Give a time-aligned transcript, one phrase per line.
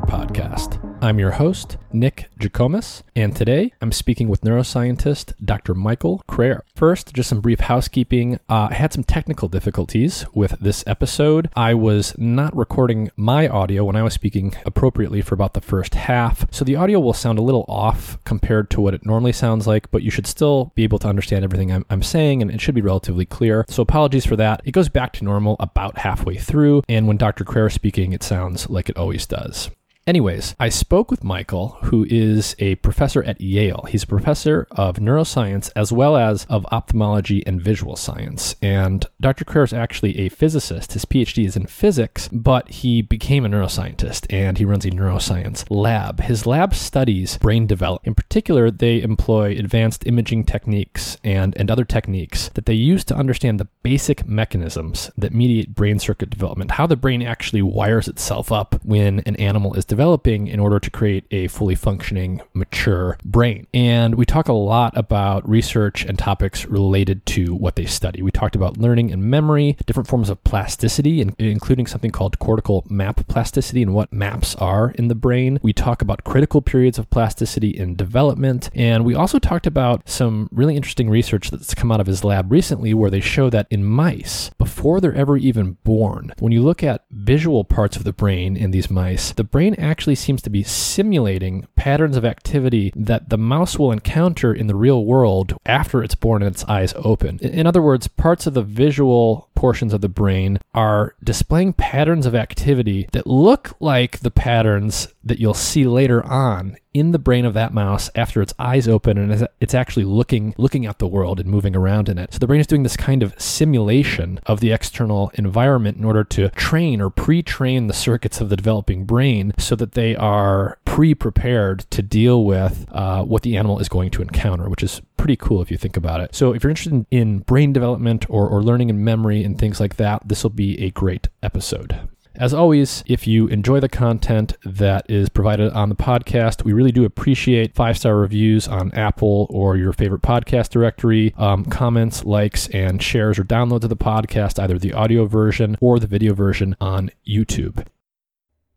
[0.00, 0.78] podcast.
[1.02, 5.74] I'm your host, Nick Jikomes, and today I'm speaking with neuroscientist Dr.
[5.74, 6.62] Michael Crair.
[6.74, 8.36] First, just some brief housekeeping.
[8.48, 11.48] Uh, I had some technical difficulties with this episode.
[11.56, 15.94] I was not recording my audio when I was speaking appropriately for about the first
[15.94, 19.66] half, so the audio will sound a little off compared to what it normally sounds
[19.66, 22.60] like, but you should still be able to understand everything I'm, I'm saying, and it
[22.60, 23.64] should be relatively clear.
[23.68, 24.60] So apologies for that.
[24.64, 27.44] It goes back to normal about halfway through, and when Dr.
[27.44, 29.70] Crair is speaking, it sounds like it always does.
[30.06, 33.84] Anyways, I spoke with Michael, who is a professor at Yale.
[33.88, 38.56] He's a professor of neuroscience as well as of ophthalmology and visual science.
[38.62, 39.44] And Dr.
[39.44, 40.94] Crair is actually a physicist.
[40.94, 45.66] His PhD is in physics, but he became a neuroscientist and he runs a neuroscience
[45.68, 46.20] lab.
[46.22, 48.06] His lab studies brain development.
[48.06, 53.14] In particular, they employ advanced imaging techniques and, and other techniques that they use to
[53.14, 58.50] understand the basic mechanisms that mediate brain circuit development, how the brain actually wires itself
[58.50, 63.66] up when an animal is developing in order to create a fully functioning, mature brain.
[63.74, 68.22] And we talk a lot about research and topics related to what they study.
[68.22, 73.26] We talked about learning and memory, different forms of plasticity, including something called cortical map
[73.26, 75.58] plasticity and what maps are in the brain.
[75.60, 78.70] We talk about critical periods of plasticity in development.
[78.76, 82.52] And we also talked about some really interesting research that's come out of his lab
[82.52, 86.84] recently where they show that in mice, before they're ever even born, when you look
[86.84, 90.62] at visual parts of the brain in these mice, the brain actually seems to be
[90.62, 96.14] simulating patterns of activity that the mouse will encounter in the real world after it's
[96.14, 97.38] born and its eyes open.
[97.40, 102.34] In other words, parts of the visual portions of the brain are displaying patterns of
[102.34, 107.54] activity that look like the patterns that you'll see later on in the brain of
[107.54, 111.48] that mouse after its eyes open and it's actually looking looking at the world and
[111.48, 112.32] moving around in it.
[112.32, 116.24] So the brain is doing this kind of simulation of the external environment in order
[116.24, 121.80] to train or pre-train the circuits of the developing brain so that they are pre-prepared
[121.90, 125.62] to deal with uh, what the animal is going to encounter, which is pretty cool
[125.62, 126.34] if you think about it.
[126.34, 129.96] So if you're interested in brain development or, or learning and memory and things like
[129.96, 132.08] that, this will be a great episode.
[132.36, 136.92] As always, if you enjoy the content that is provided on the podcast, we really
[136.92, 142.68] do appreciate five star reviews on Apple or your favorite podcast directory, um, comments, likes,
[142.68, 146.76] and shares or downloads of the podcast, either the audio version or the video version
[146.80, 147.84] on YouTube.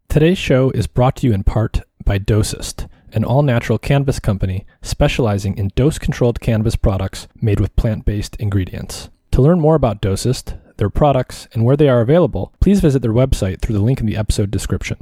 [0.09, 4.65] Today's show is brought to you in part by Dosist, an all natural cannabis company
[4.81, 9.09] specializing in dose controlled cannabis products made with plant based ingredients.
[9.33, 13.13] To learn more about Dosist, their products, and where they are available, please visit their
[13.13, 14.97] website through the link in the episode description.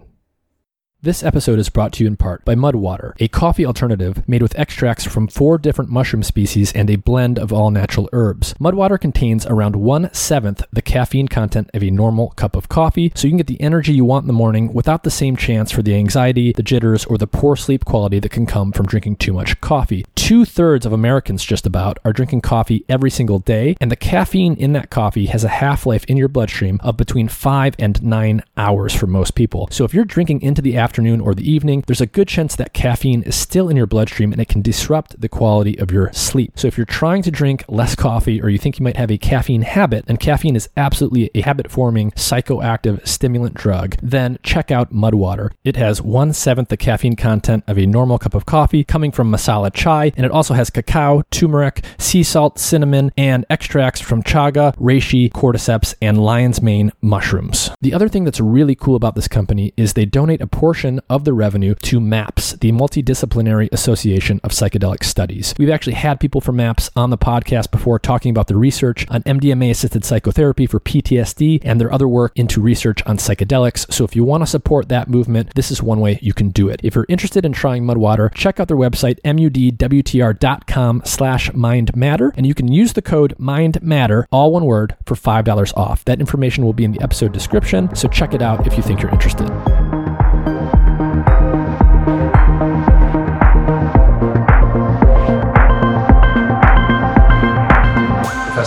[1.03, 4.55] This episode is brought to you in part by Mudwater, a coffee alternative made with
[4.55, 8.53] extracts from four different mushroom species and a blend of all natural herbs.
[8.59, 13.25] Mudwater contains around one seventh the caffeine content of a normal cup of coffee, so
[13.25, 15.81] you can get the energy you want in the morning without the same chance for
[15.81, 19.33] the anxiety, the jitters, or the poor sleep quality that can come from drinking too
[19.33, 20.05] much coffee.
[20.13, 24.53] Two thirds of Americans, just about, are drinking coffee every single day, and the caffeine
[24.53, 28.43] in that coffee has a half life in your bloodstream of between five and nine
[28.55, 29.67] hours for most people.
[29.71, 32.53] So if you're drinking into the afternoon, afternoon or the evening, there's a good chance
[32.57, 36.11] that caffeine is still in your bloodstream and it can disrupt the quality of your
[36.11, 36.51] sleep.
[36.59, 39.17] So if you're trying to drink less coffee or you think you might have a
[39.17, 44.91] caffeine habit, and caffeine is absolutely a habit forming psychoactive stimulant drug, then check out
[44.91, 45.51] Mudwater.
[45.63, 49.31] It has one seventh the caffeine content of a normal cup of coffee coming from
[49.31, 54.75] masala chai, and it also has cacao, turmeric, sea salt, cinnamon, and extracts from chaga,
[54.75, 57.69] reishi, cordyceps, and lion's mane mushrooms.
[57.79, 60.99] The other thing that's really cool about this company is they donate a portion portion
[61.09, 65.53] of the revenue to MAPS, the Multidisciplinary Association of Psychedelic Studies.
[65.59, 69.21] We've actually had people from MAPS on the podcast before talking about the research on
[69.21, 73.93] MDMA assisted psychotherapy for PTSD and their other work into research on psychedelics.
[73.93, 76.67] So if you want to support that movement, this is one way you can do
[76.67, 76.79] it.
[76.81, 82.55] If you're interested in trying Mudwater, check out their website, mudwtr.com slash mindmatter, and you
[82.55, 86.03] can use the code mindmatter, all one word, for $5 off.
[86.05, 88.99] That information will be in the episode description, so check it out if you think
[88.99, 89.47] you're interested.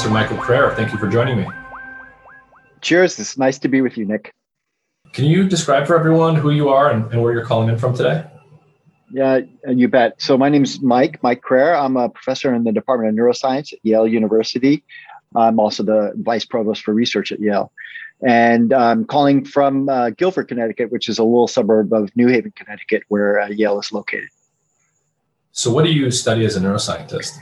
[0.05, 0.75] Professor Michael Crair.
[0.75, 1.47] Thank you for joining me.
[2.83, 3.19] Cheers.
[3.19, 4.35] It's nice to be with you, Nick.
[5.15, 7.97] Can you describe for everyone who you are and, and where you're calling in from
[7.97, 8.27] today?
[9.11, 10.21] Yeah, you bet.
[10.21, 11.75] So my name is Mike, Mike Crair.
[11.75, 14.85] I'm a professor in the Department of Neuroscience at Yale University.
[15.35, 17.73] I'm also the vice provost for research at Yale.
[18.27, 22.53] And I'm calling from uh, Guilford, Connecticut, which is a little suburb of New Haven,
[22.55, 24.29] Connecticut, where uh, Yale is located.
[25.53, 27.39] So, what do you study as a neuroscientist?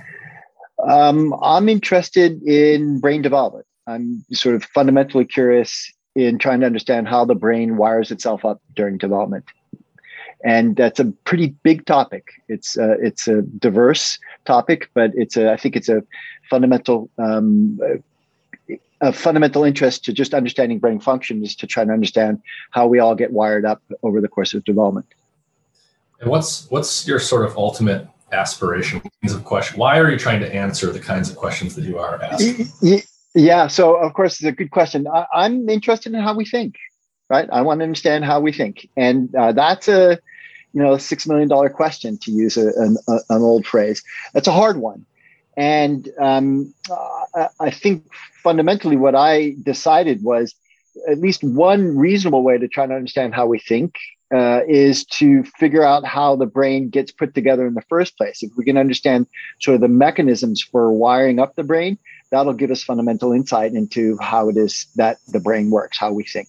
[0.89, 3.67] Um, I'm interested in brain development.
[3.87, 8.61] I'm sort of fundamentally curious in trying to understand how the brain wires itself up
[8.75, 9.45] during development.
[10.45, 12.29] And that's a pretty big topic.
[12.49, 16.03] It's it's a diverse topic, but it's a I think it's a
[16.51, 17.79] fundamental um,
[19.01, 22.41] a fundamental interest to just understanding brain function is to try to understand
[22.71, 25.07] how we all get wired up over the course of development.
[26.21, 29.79] And what's what's your sort of ultimate aspiration kinds of question?
[29.79, 33.03] Why are you trying to answer the kinds of questions that you are asking?
[33.35, 35.07] Yeah, so of course it's a good question.
[35.07, 36.77] I, am interested in how we think,
[37.31, 37.49] right?
[37.51, 40.19] I want to understand how we think, and uh, that's a
[40.75, 44.03] you know six million dollar question to use a, an, a, an old phrase.
[44.35, 45.07] That's a hard one,
[45.57, 48.05] and um, uh, I think
[48.43, 50.55] fundamentally what I decided was
[51.09, 53.95] at least one reasonable way to try to understand how we think
[54.33, 58.43] uh, is to figure out how the brain gets put together in the first place.
[58.43, 59.27] If we can understand
[59.61, 61.99] sort of the mechanisms for wiring up the brain,
[62.31, 66.25] that'll give us fundamental insight into how it is that the brain works, how we
[66.25, 66.49] think.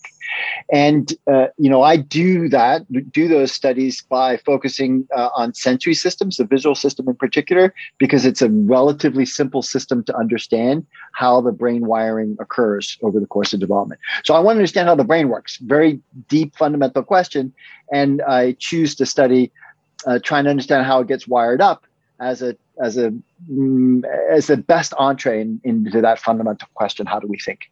[0.72, 5.94] And uh, you know, I do that, do those studies by focusing uh, on sensory
[5.94, 11.42] systems, the visual system in particular, because it's a relatively simple system to understand how
[11.42, 14.00] the brain wiring occurs over the course of development.
[14.24, 15.58] So I want to understand how the brain works.
[15.58, 17.54] Very deep, fundamental question,
[17.92, 19.52] and I choose to study
[20.06, 21.86] uh, trying to understand how it gets wired up
[22.20, 23.14] as a as a
[23.52, 27.70] mm, as the best entree in, into that fundamental question how do we think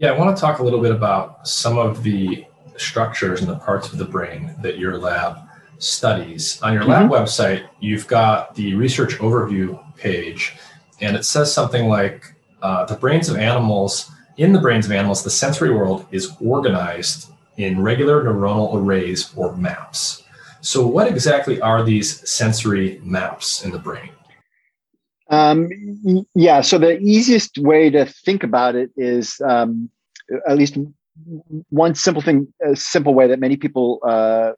[0.00, 2.44] yeah i want to talk a little bit about some of the
[2.76, 5.38] structures and the parts of the brain that your lab
[5.78, 7.08] studies on your mm-hmm.
[7.08, 10.56] lab website you've got the research overview page
[11.00, 15.22] and it says something like uh, the brains of animals in the brains of animals
[15.22, 20.24] the sensory world is organized in regular neuronal arrays or maps
[20.62, 24.10] so, what exactly are these sensory maps in the brain?
[25.30, 25.68] Um,
[26.34, 29.88] yeah, so the easiest way to think about it is um,
[30.48, 30.76] at least
[31.70, 34.52] one simple thing, a simple way that many people uh,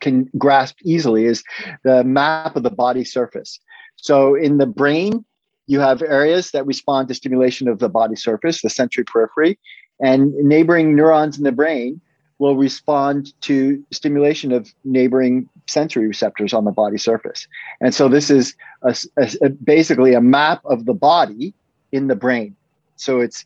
[0.00, 1.42] can grasp easily is
[1.84, 3.60] the map of the body surface.
[3.96, 5.24] So, in the brain,
[5.66, 9.58] you have areas that respond to stimulation of the body surface, the sensory periphery,
[10.00, 12.00] and neighboring neurons in the brain
[12.38, 17.46] will respond to stimulation of neighboring sensory receptors on the body surface.
[17.80, 21.52] And so this is a, a, a, basically a map of the body
[21.92, 22.54] in the brain.
[22.96, 23.44] So it's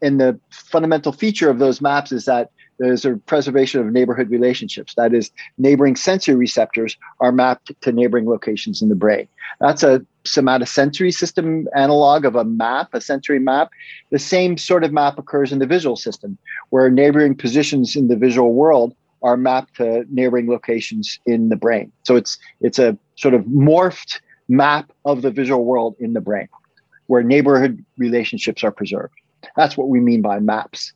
[0.00, 4.94] and the fundamental feature of those maps is that there's a preservation of neighborhood relationships.
[4.96, 9.28] That is, neighboring sensory receptors are mapped to neighboring locations in the brain.
[9.60, 13.70] That's a somatosensory system analog of a map, a sensory map.
[14.10, 16.36] The same sort of map occurs in the visual system,
[16.70, 21.90] where neighboring positions in the visual world are mapped to neighboring locations in the brain.
[22.04, 26.48] So it's it's a sort of morphed map of the visual world in the brain,
[27.06, 29.14] where neighborhood relationships are preserved.
[29.56, 30.92] That's what we mean by maps.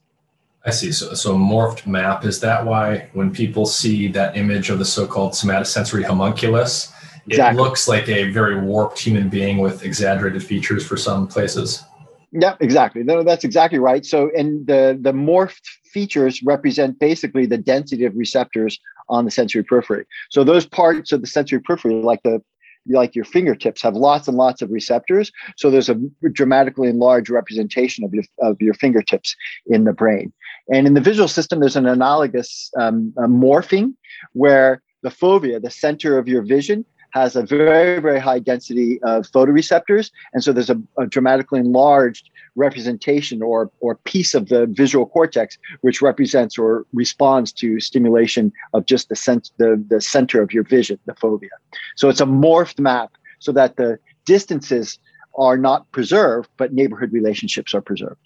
[0.64, 0.92] I see.
[0.92, 5.32] So, so morphed map is that why when people see that image of the so-called
[5.32, 6.92] somatosensory homunculus,
[7.26, 7.58] exactly.
[7.58, 11.82] it looks like a very warped human being with exaggerated features for some places.
[12.32, 13.02] Yeah, exactly.
[13.02, 14.04] No, that's exactly right.
[14.04, 19.64] So, and the the morphed features represent basically the density of receptors on the sensory
[19.64, 20.06] periphery.
[20.30, 22.40] So, those parts of the sensory periphery, like the
[22.86, 25.32] like your fingertips, have lots and lots of receptors.
[25.56, 25.96] So, there's a
[26.30, 29.34] dramatically enlarged representation of your of your fingertips
[29.66, 30.32] in the brain.
[30.72, 33.94] And in the visual system, there's an analogous um, morphing
[34.32, 39.26] where the fovea, the center of your vision, has a very, very high density of
[39.26, 40.10] photoreceptors.
[40.32, 45.58] And so there's a, a, dramatically enlarged representation or, or piece of the visual cortex,
[45.80, 50.62] which represents or responds to stimulation of just the, cent- the, the center of your
[50.62, 51.48] vision, the fovea.
[51.96, 53.10] So it's a morphed map
[53.40, 54.98] so that the distances
[55.36, 58.20] are not preserved, but neighborhood relationships are preserved.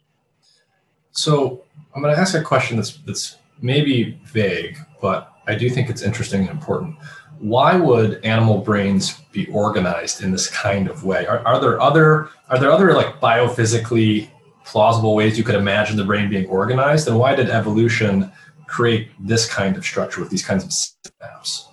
[1.15, 5.91] So I'm going to ask a question that's, that's maybe vague, but I do think
[5.91, 6.97] it's interesting and important
[7.45, 11.27] why would animal brains be organized in this kind of way?
[11.27, 14.29] Are, are there other are there other like biophysically
[14.65, 17.07] plausible ways you could imagine the brain being organized?
[17.09, 18.33] And why did evolution
[18.67, 21.69] create this kind of structure with these kinds of maps?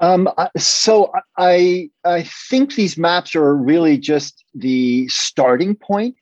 [0.00, 6.16] Um, so I I think these maps are really just the starting point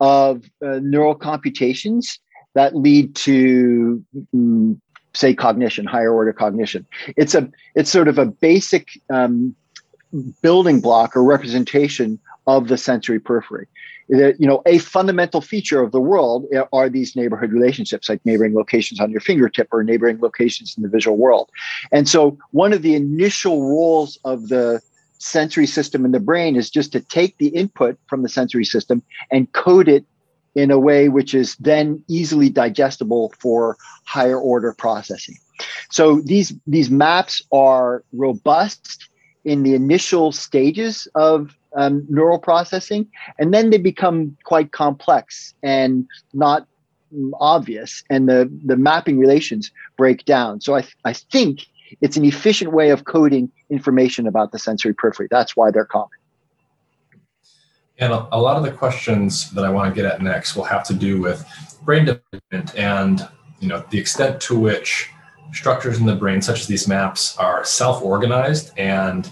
[0.00, 2.18] of uh, neural computations
[2.54, 4.80] that lead to um,
[5.14, 6.86] say cognition, higher order cognition.
[7.16, 9.54] It's a it's sort of a basic um,
[10.42, 13.66] building block or representation of the sensory periphery.
[14.08, 19.00] you know, a fundamental feature of the world are these neighborhood relationships, like neighboring locations
[19.00, 21.50] on your fingertip or neighboring locations in the visual world.
[21.92, 24.80] And so, one of the initial roles of the
[25.18, 29.02] sensory system in the brain is just to take the input from the sensory system
[29.30, 30.04] and code it
[30.54, 35.36] in a way which is then easily digestible for higher order processing.
[35.90, 39.08] So these these maps are robust
[39.44, 43.06] in the initial stages of um, neural processing,
[43.38, 46.66] and then they become quite complex and not
[47.40, 50.60] obvious, and the the mapping relations break down.
[50.60, 51.66] So I I think
[52.00, 55.28] it's an efficient way of coding information about the sensory periphery.
[55.30, 56.10] That's why they're common.
[58.00, 60.84] And a, lot of the questions that I want to get at next will have
[60.84, 61.44] to do with
[61.82, 63.26] brain development and
[63.60, 65.10] you know the extent to which
[65.52, 69.30] structures in the brain, such as these maps, are self-organized and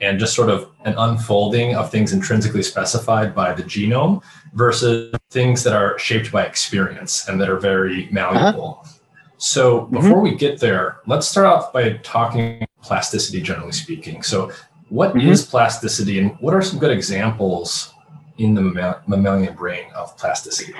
[0.00, 4.22] and just sort of an unfolding of things intrinsically specified by the genome
[4.54, 8.80] versus things that are shaped by experience and that are very malleable.
[8.82, 8.97] Uh-huh.
[9.38, 9.94] So mm-hmm.
[9.94, 10.22] before mm-hmm.
[10.22, 14.22] we get there, let's start off by talking plasticity, generally speaking.
[14.22, 14.52] So,
[14.90, 15.28] what mm-hmm.
[15.28, 17.92] is plasticity, and what are some good examples
[18.38, 18.62] in the
[19.06, 20.72] mammalian brain of plasticity?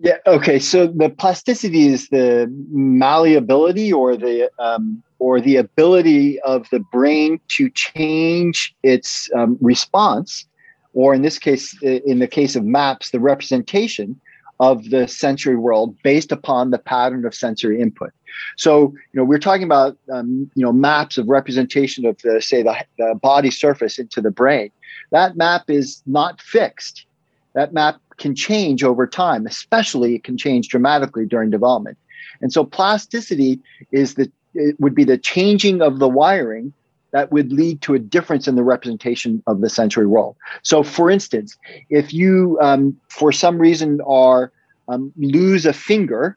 [0.00, 0.16] Yeah.
[0.26, 0.58] Okay.
[0.58, 7.40] So the plasticity is the malleability or the um, or the ability of the brain
[7.48, 10.46] to change its um, response,
[10.92, 14.20] or in this case, in the case of maps, the representation
[14.60, 18.10] of the sensory world based upon the pattern of sensory input.
[18.56, 22.62] So, you know, we're talking about, um, you know, maps of representation of the, say,
[22.62, 24.70] the, the body surface into the brain.
[25.10, 27.06] That map is not fixed.
[27.54, 31.96] That map can change over time, especially it can change dramatically during development.
[32.40, 33.60] And so plasticity
[33.92, 36.72] is the it would be the changing of the wiring
[37.12, 40.36] that would lead to a difference in the representation of the sensory world.
[40.62, 41.56] So, for instance,
[41.90, 44.52] if you, um, for some reason, are
[44.88, 46.36] um, lose a finger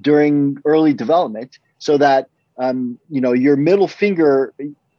[0.00, 2.28] during early development, so that
[2.58, 4.52] um, you know your middle finger,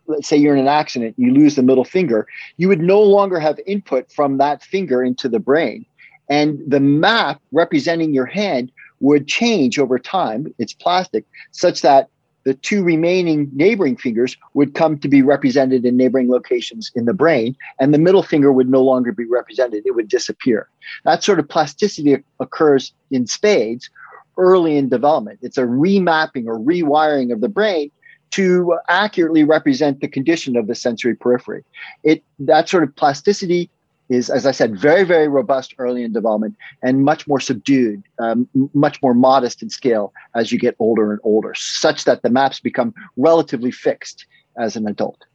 [0.08, 2.28] let's say you're in an accident, you lose the middle finger,
[2.58, 5.86] you would no longer have input from that finger into the brain,
[6.30, 10.54] and the map representing your hand would change over time.
[10.58, 12.10] It's plastic, such that
[12.44, 17.14] the two remaining neighboring fingers would come to be represented in neighboring locations in the
[17.14, 19.84] brain, and the middle finger would no longer be represented.
[19.86, 20.68] It would disappear.
[21.06, 23.90] That sort of plasticity occurs in spades
[24.38, 25.40] early in development.
[25.42, 27.92] It's a remapping or rewiring of the brain
[28.32, 31.64] to accurately represent the condition of the sensory periphery.
[32.04, 33.70] It that sort of plasticity
[34.14, 38.48] is, as I said, very, very robust early in development and much more subdued, um,
[38.74, 42.60] much more modest in scale as you get older and older, such that the maps
[42.60, 44.26] become relatively fixed
[44.58, 45.26] as an adult.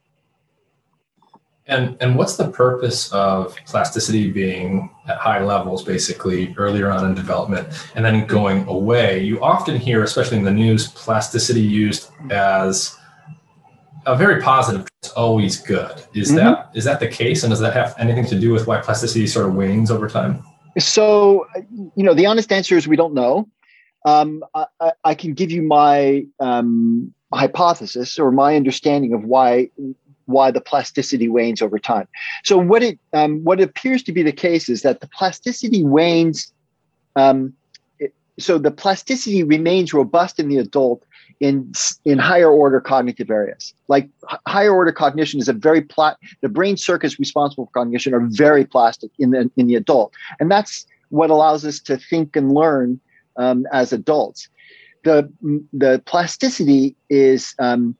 [1.67, 7.13] And, and what's the purpose of plasticity being at high levels, basically earlier on in
[7.13, 9.23] development, and then going away?
[9.23, 12.97] You often hear, especially in the news, plasticity used as
[14.05, 16.37] a very positive it's always good is mm-hmm.
[16.37, 19.27] that is that the case and does that have anything to do with why plasticity
[19.27, 20.43] sort of wanes over time
[20.77, 21.47] so
[21.95, 23.47] you know the honest answer is we don't know
[24.05, 29.69] um, I, I, can give you my um, hypothesis or my understanding of why
[30.25, 32.07] why the plasticity wanes over time.
[32.43, 36.53] So what it um, what appears to be the case is that the plasticity wanes.
[37.15, 37.53] Um,
[37.99, 41.03] it, so the plasticity remains robust in the adult
[41.39, 41.71] in
[42.05, 43.73] in higher order cognitive areas.
[43.87, 44.09] Like
[44.47, 46.17] higher order cognition is a very plat.
[46.41, 50.51] The brain circuits responsible for cognition are very plastic in the in the adult, and
[50.51, 52.99] that's what allows us to think and learn
[53.37, 54.49] um, as adults.
[55.03, 55.31] The
[55.71, 57.95] the plasticity is um,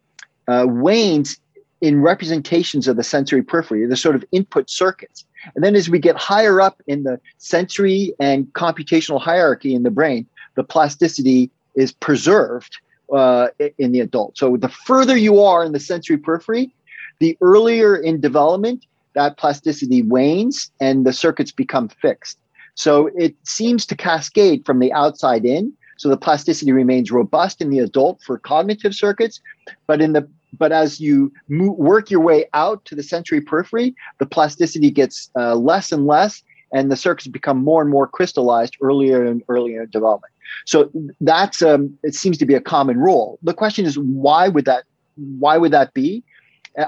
[0.47, 1.37] uh, wanes
[1.81, 5.25] in representations of the sensory periphery, the sort of input circuits.
[5.55, 9.91] And then as we get higher up in the sensory and computational hierarchy in the
[9.91, 12.77] brain, the plasticity is preserved
[13.15, 14.37] uh, in the adult.
[14.37, 16.73] So the further you are in the sensory periphery,
[17.19, 18.85] the earlier in development
[19.15, 22.37] that plasticity wanes and the circuits become fixed.
[22.75, 25.73] So it seems to cascade from the outside in.
[25.97, 29.41] So the plasticity remains robust in the adult for cognitive circuits,
[29.85, 33.93] but in the but as you move, work your way out to the sensory periphery,
[34.17, 36.41] the plasticity gets uh, less and less,
[36.73, 40.33] and the circuits become more and more crystallized earlier and earlier in development.
[40.65, 40.91] So
[41.21, 43.39] that's um, it seems to be a common rule.
[43.43, 44.83] The question is why would that
[45.15, 46.23] why would that be?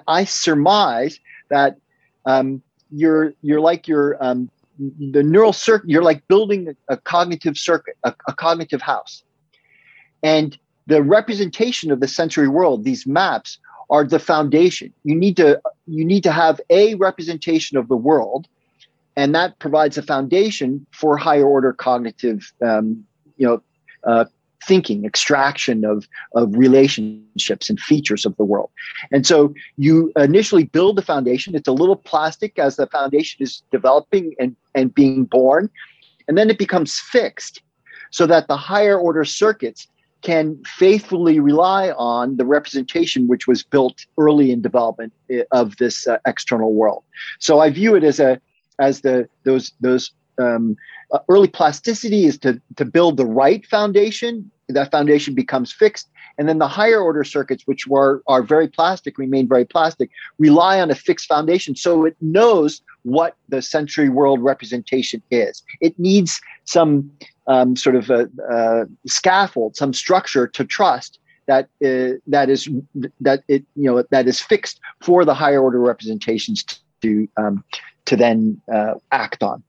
[0.08, 1.78] I surmise that
[2.26, 4.50] um, you're you're like your um,
[4.80, 5.90] the neural circuit.
[5.90, 9.24] You're like building a cognitive circuit, a, a cognitive house,
[10.24, 14.94] and the representation of the sensory world, these maps, are the foundation.
[15.04, 18.48] You need to you need to have a representation of the world,
[19.16, 23.06] and that provides a foundation for higher order cognitive um,
[23.38, 23.62] you know
[24.04, 24.26] uh,
[24.66, 28.70] thinking extraction of of relationships and features of the world
[29.12, 33.64] and so you initially build the foundation it's a little plastic as the foundation is
[33.72, 35.70] developing and and being born
[36.28, 37.62] and then it becomes fixed
[38.12, 39.88] so that the higher order circuits
[40.22, 46.08] can faithfully rely on the representation which was built early in development eh, of this
[46.08, 47.04] uh, external world.
[47.40, 48.40] So I view it as a
[48.80, 50.76] as the those those um,
[51.12, 54.50] uh, early plasticity is to to build the right foundation.
[54.70, 59.18] That foundation becomes fixed, and then the higher order circuits, which were are very plastic,
[59.18, 61.76] remain very plastic, rely on a fixed foundation.
[61.76, 65.62] So it knows what the sensory world representation is.
[65.82, 67.12] It needs some
[67.48, 72.70] um, sort of a, a, scaffold, some structure to trust that uh, that is
[73.20, 76.64] that it you know that is fixed for the higher order representations
[77.02, 77.64] to um,
[78.06, 79.64] to then uh, act on.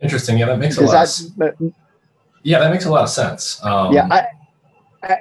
[0.00, 0.38] Interesting.
[0.38, 1.08] Yeah, that makes a lot.
[1.38, 1.72] That, of,
[2.42, 3.62] yeah, that makes a lot of sense.
[3.64, 4.26] Um, yeah, I,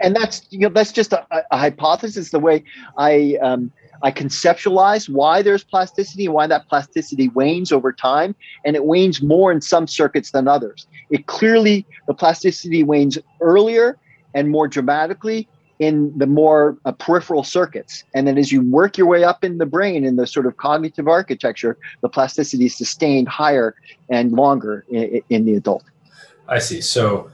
[0.02, 2.30] and that's you know that's just a, a hypothesis.
[2.30, 2.64] The way
[2.98, 3.72] I um,
[4.04, 9.22] I conceptualize why there's plasticity and why that plasticity wanes over time, and it wanes
[9.22, 10.88] more in some circuits than others.
[11.10, 13.98] It clearly the plasticity wanes earlier
[14.34, 15.48] and more dramatically
[15.80, 18.04] in the more uh, peripheral circuits.
[18.14, 20.58] And then as you work your way up in the brain in the sort of
[20.58, 23.76] cognitive architecture, the plasticity is sustained higher
[24.10, 25.84] and longer in, in the adult.
[26.48, 26.82] I see.
[26.82, 27.32] So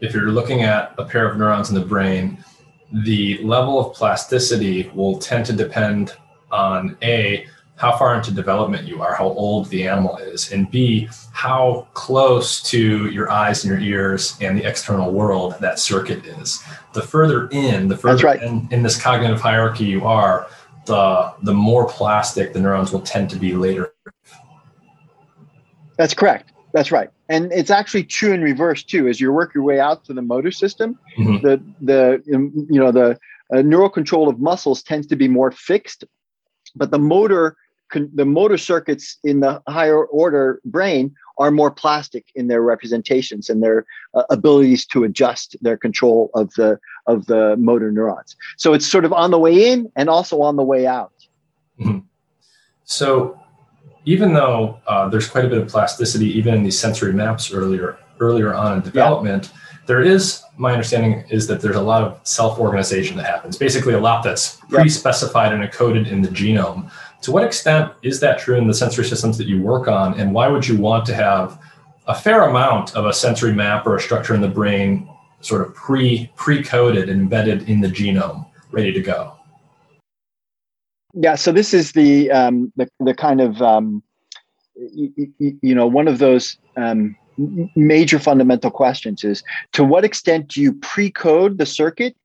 [0.00, 2.44] if you're looking at a pair of neurons in the brain,
[2.92, 6.14] the level of plasticity will tend to depend
[6.50, 11.08] on A, how far into development you are, how old the animal is, and B,
[11.32, 16.64] how close to your eyes and your ears and the external world that circuit is.
[16.94, 18.42] The further in, the further right.
[18.42, 20.48] in, in this cognitive hierarchy you are,
[20.86, 23.92] the the more plastic the neurons will tend to be later.
[25.98, 26.52] That's correct.
[26.72, 29.08] That's right, and it's actually true in reverse too.
[29.08, 31.44] As you work your way out to the motor system, mm-hmm.
[31.44, 33.18] the the you know the
[33.54, 36.04] uh, neural control of muscles tends to be more fixed,
[36.74, 37.56] but the motor
[37.92, 43.62] the motor circuits in the higher order brain are more plastic in their representations and
[43.62, 48.36] their uh, abilities to adjust their control of the of the motor neurons.
[48.56, 51.12] So it's sort of on the way in and also on the way out.
[51.78, 51.98] Mm-hmm.
[52.84, 53.38] So
[54.06, 57.98] even though uh, there's quite a bit of plasticity even in these sensory maps earlier
[58.20, 59.60] earlier on in development yeah.
[59.86, 64.00] there is my understanding is that there's a lot of self-organization that happens basically a
[64.00, 66.90] lot that's pre-specified and encoded in the genome
[67.26, 70.32] to what extent is that true in the sensory systems that you work on and
[70.32, 71.60] why would you want to have
[72.06, 75.08] a fair amount of a sensory map or a structure in the brain
[75.40, 79.32] sort of pre pre-coded and embedded in the genome ready to go?
[81.14, 84.04] Yeah so this is the um, the, the kind of um,
[84.76, 87.16] you, you, know one of those um,
[87.74, 92.16] major fundamental questions is to what extent do you pre-code the circuit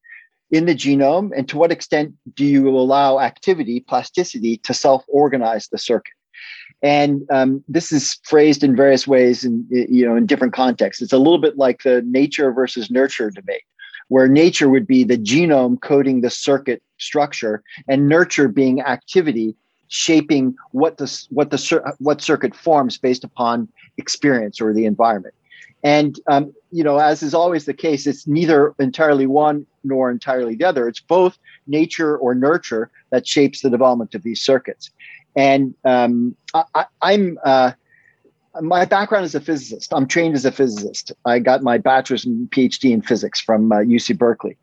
[0.52, 5.78] in the genome and to what extent do you allow activity plasticity to self-organize the
[5.78, 6.14] circuit?
[6.84, 11.02] And um, this is phrased in various ways in you know in different contexts.
[11.02, 13.64] It's a little bit like the nature versus nurture debate
[14.12, 19.56] where nature would be the genome coding the circuit structure and nurture being activity
[19.88, 25.34] shaping what the what the what circuit forms based upon experience or the environment.
[25.84, 30.55] And um, you know as is always the case it's neither entirely one nor entirely
[30.55, 34.91] the other it's both nature or nurture that shapes the development of these circuits
[35.36, 37.71] and um, I, am uh,
[38.62, 39.93] my background is a physicist.
[39.93, 41.12] I'm trained as a physicist.
[41.25, 44.57] I got my bachelor's and PhD in physics from uh, UC Berkeley,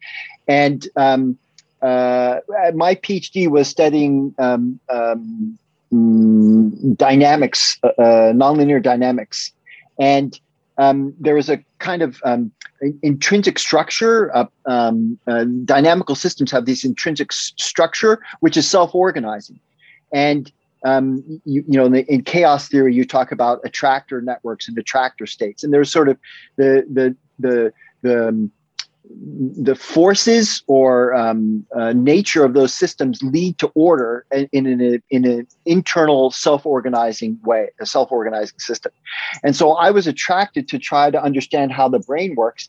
[0.47, 1.39] and um,
[1.81, 2.41] uh,
[2.75, 5.59] my PhD was studying um, um,
[5.93, 9.53] mm, dynamics, uh, uh, nonlinear dynamics,
[9.99, 10.39] and
[10.79, 12.51] um, there was a kind of um,
[13.03, 14.33] intrinsic structure.
[14.65, 19.61] Um, uh, dynamical systems have this intrinsic s- structure which is self-organizing,
[20.13, 20.51] and
[20.85, 24.79] um, you, you know, in, the, in, chaos theory, you talk about attractor networks and
[24.79, 26.17] attractor states, and there's sort of
[26.57, 28.53] the the the the um,
[29.05, 34.99] the forces or um, uh, nature of those systems lead to order in, in, a,
[35.11, 38.93] in an internal self-organizing way, a self-organizing system.
[39.43, 42.69] And so I was attracted to try to understand how the brain works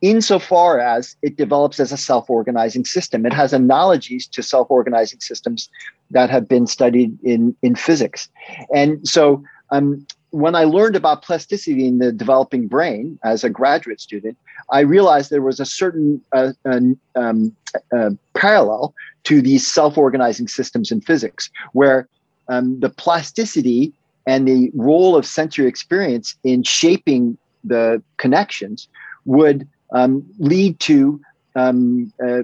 [0.00, 3.26] insofar as it develops as a self-organizing system.
[3.26, 5.68] It has analogies to self-organizing systems
[6.10, 8.28] that have been studied in, in physics.
[8.74, 14.00] And so um, when I learned about plasticity in the developing brain as a graduate
[14.00, 14.36] student,
[14.70, 17.56] I realized there was a certain uh, um,
[17.92, 22.08] uh, parallel to these self-organizing systems in physics, where
[22.48, 23.92] um, the plasticity
[24.26, 28.88] and the role of sensory experience in shaping the connections
[29.24, 31.20] would um, lead to
[31.56, 32.42] um, uh,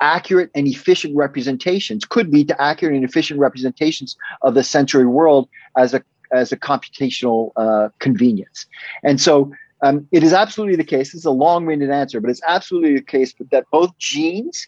[0.00, 5.48] accurate and efficient representations, could lead to accurate and efficient representations of the sensory world
[5.76, 8.66] as a as a computational uh, convenience.
[9.04, 9.52] And so
[9.84, 11.12] um, it is absolutely the case.
[11.12, 14.66] This is a long-winded answer, but it's absolutely the case that both genes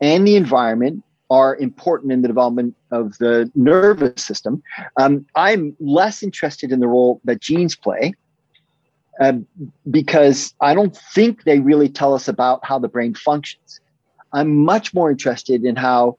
[0.00, 4.62] and the environment are important in the development of the nervous system.
[4.96, 8.14] Um, I'm less interested in the role that genes play
[9.20, 9.34] uh,
[9.90, 13.80] because I don't think they really tell us about how the brain functions.
[14.32, 16.16] I'm much more interested in how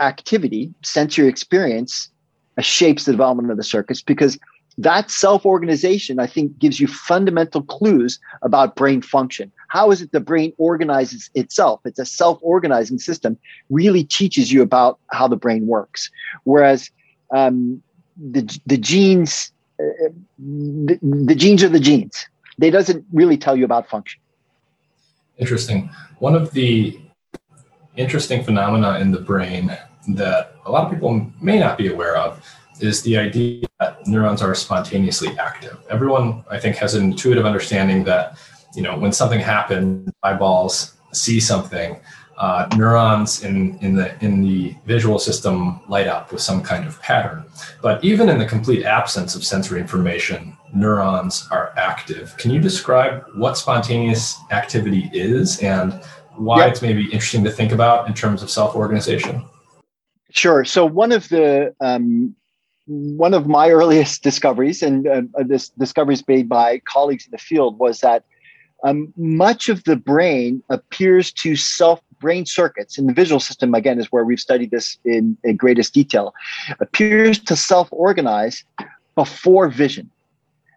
[0.00, 2.10] activity, sensory experience,
[2.58, 4.38] uh, shapes the development of the circuits because
[4.78, 9.52] that self-organization i think gives you fundamental clues about brain function.
[9.68, 11.80] How is it the brain organizes itself?
[11.84, 13.36] It's a self-organizing system
[13.70, 16.10] really teaches you about how the brain works.
[16.44, 16.90] Whereas
[17.34, 17.82] um,
[18.16, 20.08] the, the genes uh,
[20.38, 22.26] the, the genes are the genes.
[22.58, 24.20] They doesn't really tell you about function.
[25.36, 25.90] Interesting.
[26.18, 26.98] One of the
[27.96, 29.76] interesting phenomena in the brain
[30.08, 32.42] that a lot of people may not be aware of
[32.80, 33.65] is the idea
[34.06, 35.78] neurons are spontaneously active.
[35.90, 38.38] Everyone, I think, has an intuitive understanding that,
[38.74, 42.00] you know, when something happens, eyeballs see something,
[42.38, 47.00] uh, neurons in, in the in the visual system light up with some kind of
[47.00, 47.44] pattern.
[47.80, 52.36] But even in the complete absence of sensory information, neurons are active.
[52.36, 55.92] Can you describe what spontaneous activity is and
[56.34, 56.72] why yep.
[56.72, 59.42] it's maybe interesting to think about in terms of self-organization?
[60.30, 60.64] Sure.
[60.64, 62.36] So one of the um,
[62.86, 67.38] one of my earliest discoveries, and uh, uh, this discoveries made by colleagues in the
[67.38, 68.24] field, was that
[68.84, 73.98] um, much of the brain appears to self brain circuits in the visual system again
[73.98, 76.34] is where we've studied this in, in greatest detail
[76.80, 78.64] appears to self-organize
[79.14, 80.10] before vision.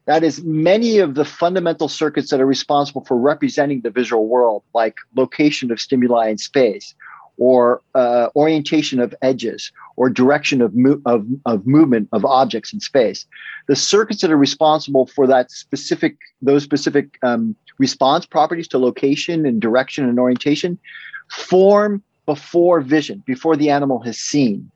[0.05, 4.63] That is many of the fundamental circuits that are responsible for representing the visual world
[4.73, 6.95] like location of stimuli in space
[7.39, 12.79] or uh, orientation of edges or direction of, mo- of, of movement of objects in
[12.79, 13.25] space.
[13.67, 19.45] The circuits that are responsible for that specific, those specific um, response properties to location
[19.45, 20.77] and direction and orientation
[21.29, 24.69] form before vision, before the animal has seen.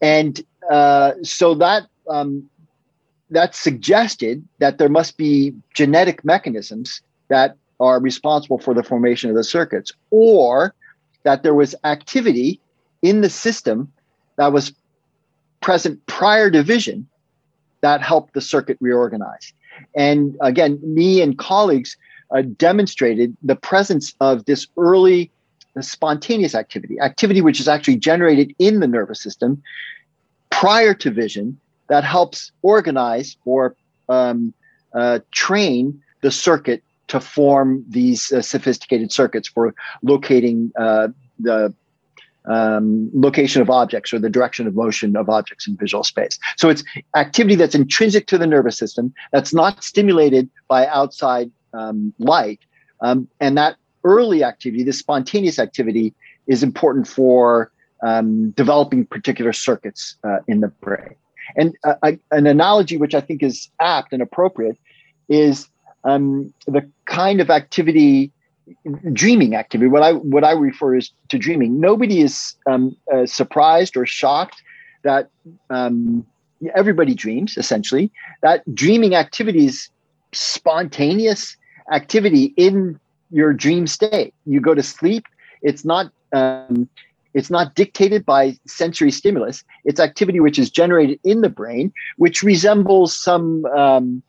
[0.00, 2.48] And uh, so that um,
[3.30, 9.36] that suggested that there must be genetic mechanisms that are responsible for the formation of
[9.36, 10.74] the circuits, or
[11.26, 12.60] that there was activity
[13.02, 13.92] in the system
[14.36, 14.72] that was
[15.60, 17.08] present prior to vision
[17.80, 19.52] that helped the circuit reorganize.
[19.96, 21.96] And again, me and colleagues
[22.30, 25.32] uh, demonstrated the presence of this early
[25.76, 29.60] uh, spontaneous activity, activity which is actually generated in the nervous system
[30.50, 31.58] prior to vision
[31.88, 33.74] that helps organize or
[34.08, 34.54] um,
[34.94, 41.72] uh, train the circuit to form these uh, sophisticated circuits for locating uh, the
[42.46, 46.38] um, location of objects or the direction of motion of objects in visual space.
[46.56, 52.12] So it's activity that's intrinsic to the nervous system that's not stimulated by outside um,
[52.18, 52.60] light.
[53.00, 56.14] Um, and that early activity, this spontaneous activity,
[56.46, 61.16] is important for um, developing particular circuits uh, in the brain.
[61.56, 64.78] And uh, I, an analogy which I think is apt and appropriate
[65.28, 65.68] is
[66.06, 68.32] um, the kind of activity
[69.12, 69.88] dreaming activity.
[69.88, 71.80] What I what I refer is to dreaming.
[71.80, 74.62] Nobody is um, uh, surprised or shocked
[75.02, 75.28] that
[75.70, 76.26] um,
[76.74, 77.56] everybody dreams.
[77.56, 78.10] Essentially,
[78.42, 79.88] that dreaming activity is
[80.32, 81.56] spontaneous
[81.92, 82.98] activity in
[83.30, 84.34] your dream state.
[84.46, 85.24] You go to sleep.
[85.62, 86.10] It's not.
[86.32, 86.88] Um,
[87.34, 89.62] it's not dictated by sensory stimulus.
[89.84, 94.22] It's activity which is generated in the brain, which resembles some, um,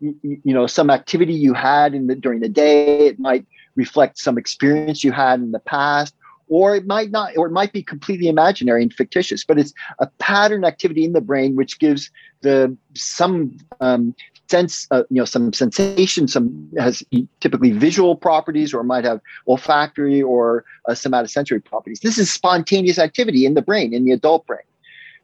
[0.00, 3.06] you, know, some activity you had in the during the day.
[3.06, 6.14] It might reflect some experience you had in the past
[6.48, 10.06] or it might not or it might be completely imaginary and fictitious but it's a
[10.18, 12.10] pattern activity in the brain which gives
[12.42, 14.14] the some um,
[14.48, 17.02] sense uh, you know some sensation some has
[17.40, 22.00] typically visual properties or might have olfactory or uh, somatosensory properties.
[22.00, 24.60] This is spontaneous activity in the brain in the adult brain.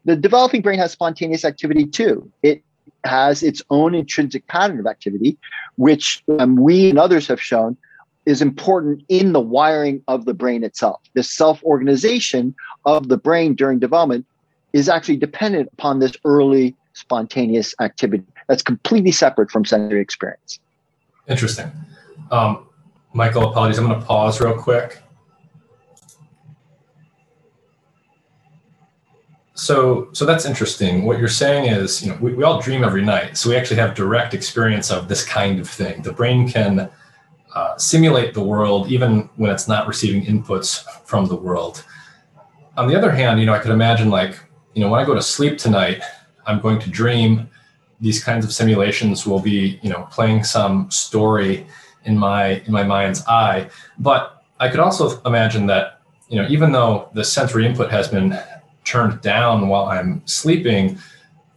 [0.04, 2.30] The developing brain has spontaneous activity too.
[2.42, 2.62] It
[3.04, 5.36] has its own intrinsic pattern of activity
[5.76, 7.76] which um, we and others have shown
[8.26, 11.00] is important in the wiring of the brain itself.
[11.14, 14.26] The self organization of the brain during development
[14.72, 20.60] is actually dependent upon this early spontaneous activity that's completely separate from sensory experience.
[21.26, 21.70] Interesting.
[22.30, 22.66] Um,
[23.12, 23.78] Michael, apologies.
[23.78, 25.02] I'm going to pause real quick.
[29.54, 31.04] So, so that's interesting.
[31.04, 33.36] What you're saying is, you know, we, we all dream every night.
[33.36, 36.02] So we actually have direct experience of this kind of thing.
[36.02, 36.90] The brain can
[37.54, 41.84] uh, simulate the world even when it's not receiving inputs from the world.
[42.78, 44.42] On the other hand, you know, I could imagine like,
[44.74, 46.02] you know, when I go to sleep tonight,
[46.46, 47.48] I'm going to dream
[48.00, 51.66] these kinds of simulations will be, you know, playing some story
[52.04, 53.70] in my in my mind's eye.
[53.98, 58.36] But I could also imagine that, you know, even though the sensory input has been
[58.84, 60.98] turned down while I'm sleeping,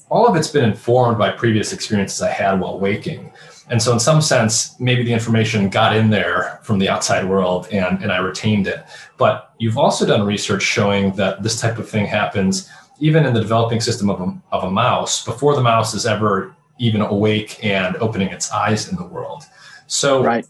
[0.10, 3.32] all of it's been informed by previous experiences I had while waking.
[3.70, 7.68] And so, in some sense, maybe the information got in there from the outside world
[7.72, 8.84] and, and I retained it.
[9.18, 13.42] But you've also done research showing that this type of thing happens even in the
[13.42, 17.96] developing system of a, of a mouse before the mouse is ever even awake and
[17.98, 19.44] opening its eyes in the world.
[19.88, 20.46] So, right.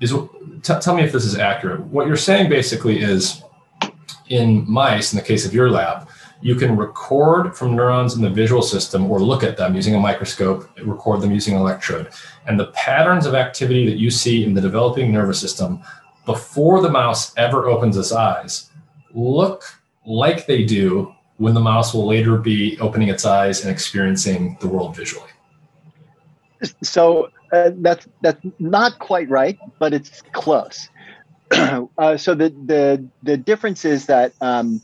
[0.00, 0.12] is
[0.62, 1.80] t- tell me if this is accurate.
[1.80, 3.42] What you're saying basically is
[4.30, 6.08] in mice, in the case of your lab,
[6.40, 10.00] you can record from neurons in the visual system or look at them using a
[10.00, 12.08] microscope, record them using an electrode.
[12.46, 15.82] And the patterns of activity that you see in the developing nervous system
[16.24, 18.70] before the mouse ever opens its eyes
[19.12, 19.64] look
[20.06, 24.68] like they do when the mouse will later be opening its eyes and experiencing the
[24.68, 25.30] world visually.
[26.82, 30.89] So uh, that's that's not quite right, but it's close.
[31.98, 34.80] uh, so the the the difference is that um,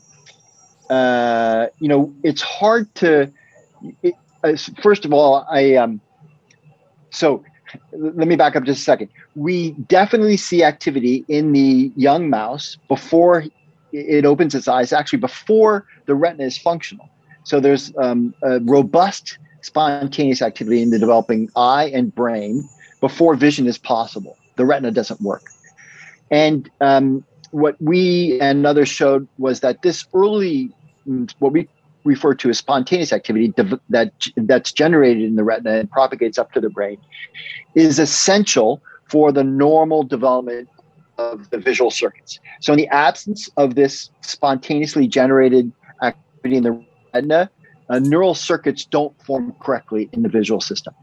[0.89, 3.31] uh, you know, it's hard to.
[4.01, 6.01] It, uh, first of all, I um,
[7.11, 7.43] so
[7.91, 9.09] let me back up just a second.
[9.35, 13.45] We definitely see activity in the young mouse before
[13.91, 17.09] it opens its eyes, actually before the retina is functional.
[17.43, 22.67] So there's um, a robust spontaneous activity in the developing eye and brain
[23.01, 24.37] before vision is possible.
[24.55, 25.43] The retina doesn't work.
[26.31, 30.71] And um, what we and others showed was that this early
[31.39, 31.67] what we
[32.03, 33.53] refer to as spontaneous activity
[33.89, 36.97] that that's generated in the retina and propagates up to the brain
[37.75, 40.67] is essential for the normal development
[41.17, 42.39] of the visual circuits.
[42.61, 47.49] So in the absence of this spontaneously generated activity in the retina,
[47.89, 50.93] uh, neural circuits don't form correctly in the visual system.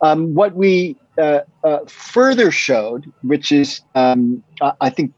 [0.00, 4.42] Um, what we uh, uh, further showed, which is, um,
[4.80, 5.12] I think,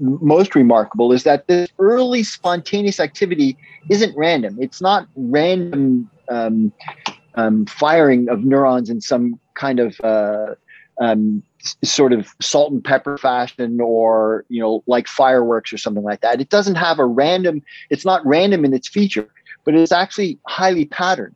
[0.00, 3.56] most remarkable is that this early spontaneous activity
[3.90, 4.56] isn't random.
[4.60, 6.72] It's not random um,
[7.34, 10.54] um, firing of neurons in some kind of uh,
[11.00, 11.42] um,
[11.82, 16.40] sort of salt and pepper fashion or you know like fireworks or something like that.
[16.40, 17.62] It doesn't have a random.
[17.90, 19.28] It's not random in its feature,
[19.64, 21.34] but it's actually highly patterned.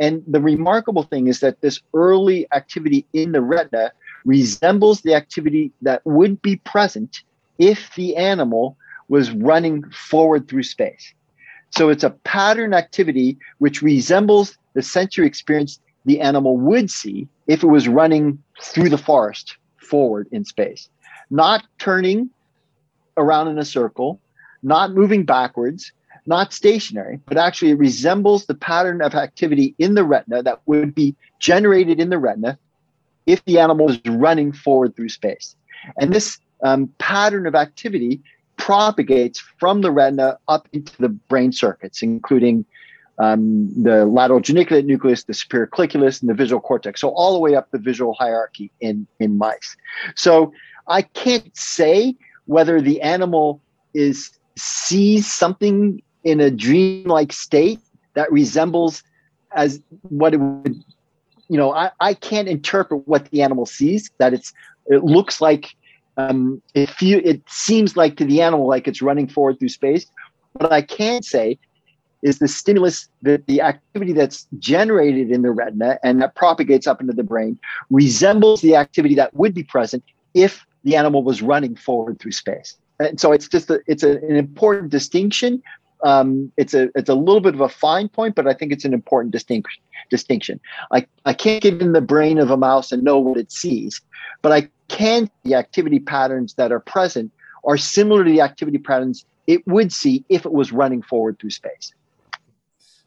[0.00, 3.92] And the remarkable thing is that this early activity in the retina
[4.24, 7.22] resembles the activity that would be present
[7.58, 11.12] if the animal was running forward through space.
[11.70, 17.62] So it's a pattern activity which resembles the sensory experience the animal would see if
[17.62, 20.88] it was running through the forest forward in space,
[21.30, 22.30] not turning
[23.16, 24.18] around in a circle,
[24.62, 25.92] not moving backwards,
[26.26, 30.94] not stationary, but actually it resembles the pattern of activity in the retina that would
[30.94, 32.58] be generated in the retina
[33.26, 35.56] if the animal is running forward through space.
[35.98, 38.20] And this um, pattern of activity
[38.56, 42.64] propagates from the retina up into the brain circuits, including
[43.18, 47.00] um, the lateral geniculate nucleus, the superior colliculus, and the visual cortex.
[47.00, 49.76] So all the way up the visual hierarchy in in mice.
[50.14, 50.52] So
[50.88, 53.62] I can't say whether the animal
[53.94, 57.80] is sees something in a dream-like state
[58.14, 59.02] that resembles
[59.54, 60.76] as what it would
[61.48, 64.52] you know I, I can't interpret what the animal sees that it's
[64.86, 65.74] it looks like
[66.16, 70.06] um, it feel it seems like to the animal like it's running forward through space.
[70.54, 71.58] What I can say
[72.22, 77.00] is the stimulus that the activity that's generated in the retina and that propagates up
[77.00, 80.04] into the brain resembles the activity that would be present
[80.34, 82.76] if the animal was running forward through space.
[82.98, 85.62] And so it's just a, it's a, an important distinction.
[86.02, 88.84] Um, it's a it's a little bit of a fine point, but I think it's
[88.84, 89.82] an important distinction.
[90.10, 90.60] Distinction.
[90.90, 94.00] I, I can't get in the brain of a mouse and know what it sees,
[94.42, 97.30] but I can the activity patterns that are present
[97.64, 101.50] are similar to the activity patterns it would see if it was running forward through
[101.50, 101.92] space.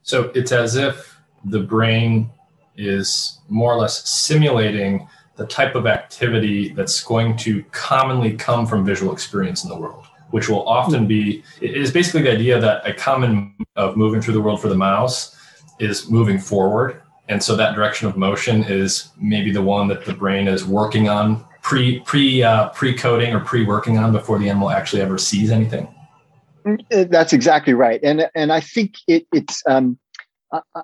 [0.02, 2.30] So it's as if the brain
[2.76, 8.86] is more or less simulating the type of activity that's going to commonly come from
[8.86, 12.82] visual experience in the world, which will often be, it is basically the idea that
[12.88, 15.38] a common of moving through the world for the mouse
[15.80, 17.00] is moving forward.
[17.30, 21.08] And so that direction of motion is maybe the one that the brain is working
[21.08, 25.20] on pre pre uh, pre coding or pre working on before the animal actually ever
[25.20, 25.88] sees anything.
[26.66, 30.00] Mm, that's exactly right, and and I think it, it's um,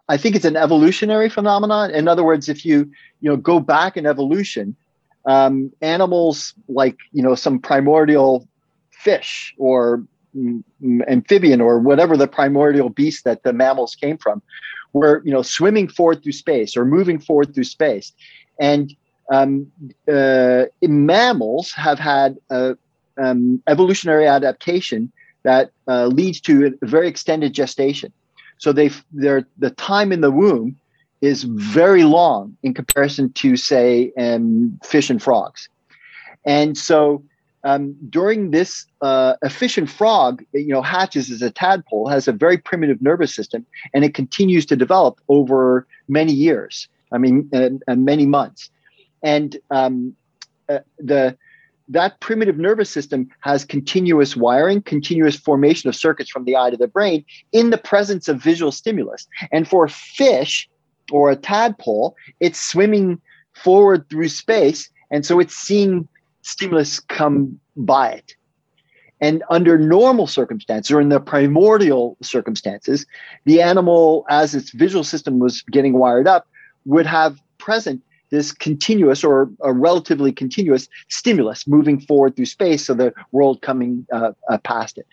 [0.07, 1.89] I think it's an evolutionary phenomenon.
[1.89, 4.75] In other words, if you you know go back in evolution,
[5.25, 8.47] um, animals like you know some primordial
[8.99, 10.03] fish or
[11.07, 14.41] amphibian or whatever the primordial beast that the mammals came from.
[14.93, 18.12] We're you know swimming forward through space or moving forward through space,
[18.59, 18.93] and
[19.31, 19.71] um,
[20.12, 22.75] uh, mammals have had a
[23.17, 25.12] um, evolutionary adaptation
[25.43, 28.12] that uh, leads to a very extended gestation.
[28.57, 30.75] So they the time in the womb
[31.21, 35.69] is very long in comparison to say um, fish and frogs,
[36.45, 37.23] and so
[37.63, 42.58] um, during this uh, efficient frog, you know, hatches as a tadpole, has a very
[42.58, 46.88] primitive nervous system, and it continues to develop over many years.
[47.12, 48.69] I mean, and, and many months,
[49.24, 50.15] and um,
[50.69, 51.38] uh, the
[51.91, 56.78] that primitive nervous system has continuous wiring, continuous formation of circuits from the eye to
[56.78, 59.28] the brain in the presence of visual stimulus.
[59.52, 60.69] And for a fish
[61.12, 63.19] or a tadpole, it's swimming
[63.56, 66.08] forward through space, and so it's seeing
[66.49, 68.35] stimulus come by it.
[69.21, 73.05] And under normal circumstances, or in the primordial circumstances,
[73.45, 76.47] the animal, as its visual system was getting wired up,
[76.85, 82.93] would have present this continuous or a relatively continuous stimulus moving forward through space, so
[82.93, 85.07] the world coming uh, uh, past it.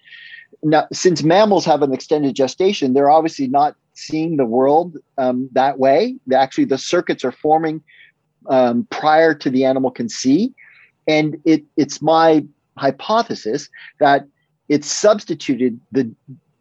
[0.63, 5.79] Now, since mammals have an extended gestation, they're obviously not seeing the world um, that
[5.79, 6.17] way.
[6.33, 7.83] Actually, the circuits are forming
[8.49, 10.55] um, prior to the animal can see.
[11.07, 12.45] And it, it's my
[12.77, 13.69] hypothesis
[14.01, 14.27] that
[14.69, 16.11] it substituted the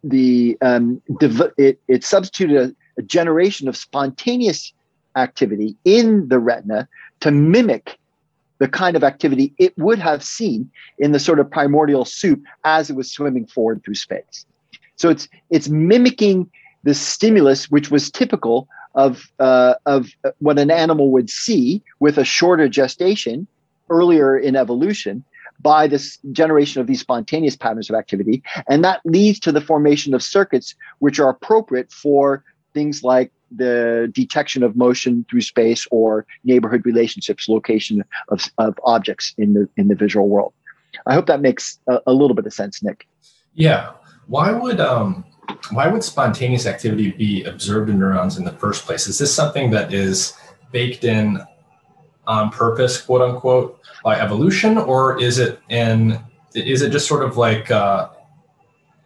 [0.04, 4.72] the um, div- it, it substituted a, a generation of spontaneous
[5.16, 6.88] activity in the retina
[7.20, 7.98] to mimic
[8.58, 12.88] the kind of activity it would have seen in the sort of primordial soup as
[12.88, 14.46] it was swimming forward through space.
[14.96, 16.50] So it's it's mimicking
[16.84, 22.24] the stimulus which was typical of uh, of what an animal would see with a
[22.24, 23.46] shorter gestation
[23.90, 25.24] earlier in evolution
[25.60, 28.42] by this generation of these spontaneous patterns of activity.
[28.68, 32.44] And that leads to the formation of circuits which are appropriate for
[32.74, 39.34] things like the detection of motion through space or neighborhood relationships, location of, of objects
[39.38, 40.52] in the in the visual world.
[41.06, 43.06] I hope that makes a, a little bit of sense, Nick.
[43.54, 43.92] Yeah.
[44.26, 45.24] Why would um
[45.70, 49.06] why would spontaneous activity be observed in neurons in the first place?
[49.06, 50.34] Is this something that is
[50.72, 51.40] baked in
[52.26, 56.22] on purpose, quote unquote, by evolution, or is it an
[56.54, 58.08] is it just sort of like uh,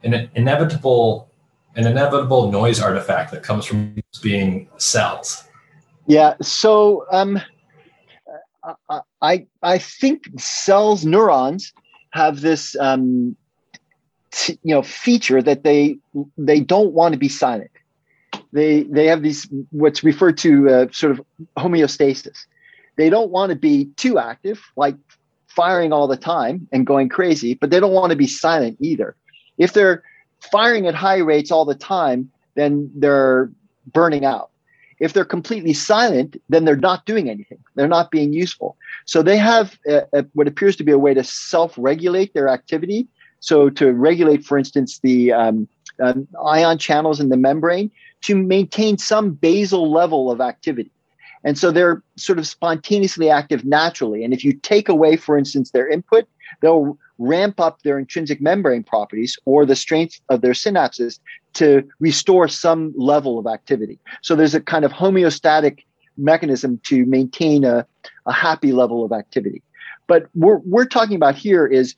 [0.03, 1.31] an inevitable
[1.77, 5.45] an inevitable noise artifact that comes from being cells?
[6.07, 6.35] Yeah.
[6.43, 7.41] So um,
[9.23, 11.73] I I think cells neurons
[12.13, 13.37] have this um,
[14.31, 15.99] t- you know feature that they
[16.37, 17.71] they don't want to be silent.
[18.53, 21.25] They they have these what's referred to uh, sort of
[21.57, 22.47] homeostasis
[23.01, 24.95] they don't want to be too active, like
[25.49, 29.17] firing all the time and going crazy, but they don't want to be silent either.
[29.57, 30.03] If they're
[30.53, 33.51] firing at high rates all the time, then they're
[33.87, 34.51] burning out.
[35.01, 37.59] If they're completely silent, then they're not doing anything.
[37.75, 38.77] They're not being useful.
[39.07, 42.49] So they have a, a, what appears to be a way to self regulate their
[42.49, 43.09] activity.
[43.43, 45.67] So, to regulate, for instance, the um,
[45.99, 47.91] um, ion channels in the membrane
[48.23, 50.91] to maintain some basal level of activity.
[51.45, 54.25] And so they're sort of spontaneously active naturally.
[54.25, 56.27] And if you take away, for instance, their input,
[56.61, 61.19] they'll ramp up their intrinsic membrane properties or the strength of their synapses
[61.55, 63.99] to restore some level of activity.
[64.23, 65.85] So there's a kind of homeostatic
[66.17, 67.87] mechanism to maintain a,
[68.27, 69.63] a happy level of activity.
[70.07, 71.95] But we're, we're talking about here is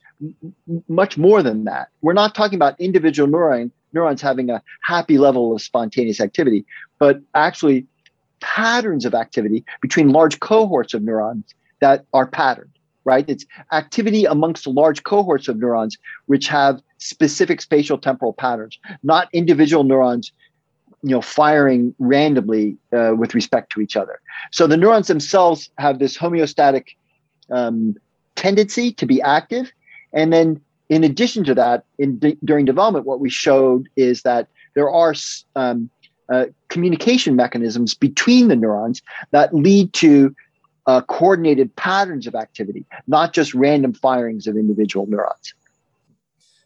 [0.89, 1.89] much more than that.
[2.03, 6.67] We're not talking about individual neuron, neurons having a happy level of spontaneous activity,
[6.99, 7.87] but actually
[8.43, 12.71] patterns of activity between large cohorts of neurons that are patterned,
[13.05, 13.25] right?
[13.27, 15.97] It's activity amongst large cohorts of neurons
[16.27, 20.33] which have specific spatial temporal patterns, not individual neurons
[21.03, 25.99] you know firing randomly uh, with respect to each other so the neurons themselves have
[25.99, 26.91] this homeostatic
[27.51, 27.97] um,
[28.37, 29.73] tendency to be active
[30.13, 34.91] and then in addition to that in during development what we showed is that there
[34.91, 35.15] are
[35.57, 35.91] um,
[36.33, 39.03] uh, communication mechanisms between the neurons
[39.33, 40.35] that lead to
[40.87, 45.55] uh, coordinated patterns of activity, not just random firings of individual neurons.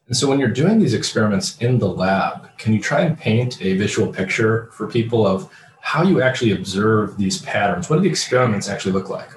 [0.07, 3.61] And so, when you're doing these experiments in the lab, can you try and paint
[3.61, 5.51] a visual picture for people of
[5.81, 7.91] how you actually observe these patterns?
[7.91, 9.31] What do the experiments actually look like?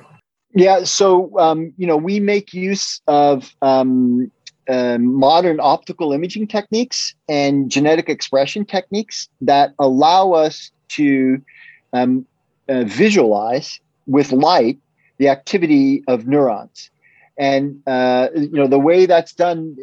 [0.54, 4.32] Yeah, so um, you know, we make use of um,
[4.70, 11.42] um, modern optical imaging techniques and genetic expression techniques that allow us to
[11.94, 12.26] um,
[12.68, 14.78] uh, visualize with light
[15.18, 16.90] the activity of neurons.
[17.38, 19.76] And uh, you know the way that's done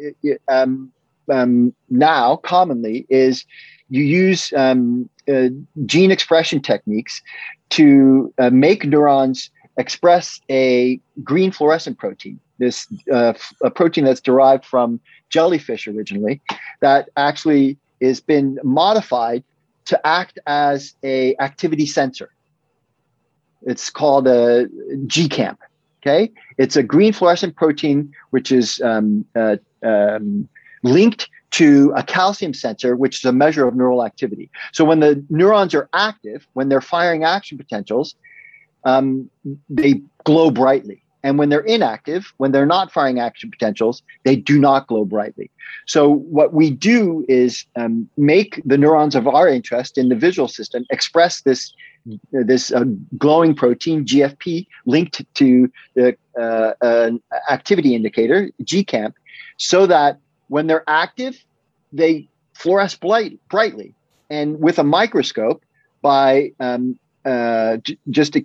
[0.47, 0.91] um,
[1.31, 3.45] um, now commonly is
[3.89, 5.49] you use um, uh,
[5.85, 7.21] gene expression techniques
[7.69, 14.65] to uh, make neurons express a green fluorescent protein, this uh, a protein that's derived
[14.65, 14.99] from
[15.29, 16.41] jellyfish originally,
[16.81, 19.43] that actually has been modified
[19.85, 22.29] to act as a activity sensor.
[23.65, 24.67] It's called a
[25.05, 25.57] GCAMP.
[26.01, 30.47] Okay, it's a green fluorescent protein which is um, uh, um,
[30.83, 34.49] linked to a calcium sensor, which is a measure of neural activity.
[34.73, 38.15] So when the neurons are active, when they're firing action potentials,
[38.83, 39.29] um,
[39.69, 41.01] they glow brightly.
[41.23, 45.49] And when they're inactive, when they're not firing action potentials, they do not glow brightly.
[45.85, 50.47] So what we do is um, make the neurons of our interest in the visual
[50.47, 51.73] system express this
[52.31, 52.85] this uh,
[53.17, 59.13] glowing protein GFP linked to the uh, an activity indicator GCAMP,
[59.57, 61.43] so that when they're active,
[61.91, 63.93] they fluoresce bright, brightly.
[64.29, 65.63] And with a microscope,
[66.01, 66.97] by um,
[67.27, 67.77] uh,
[68.09, 68.37] just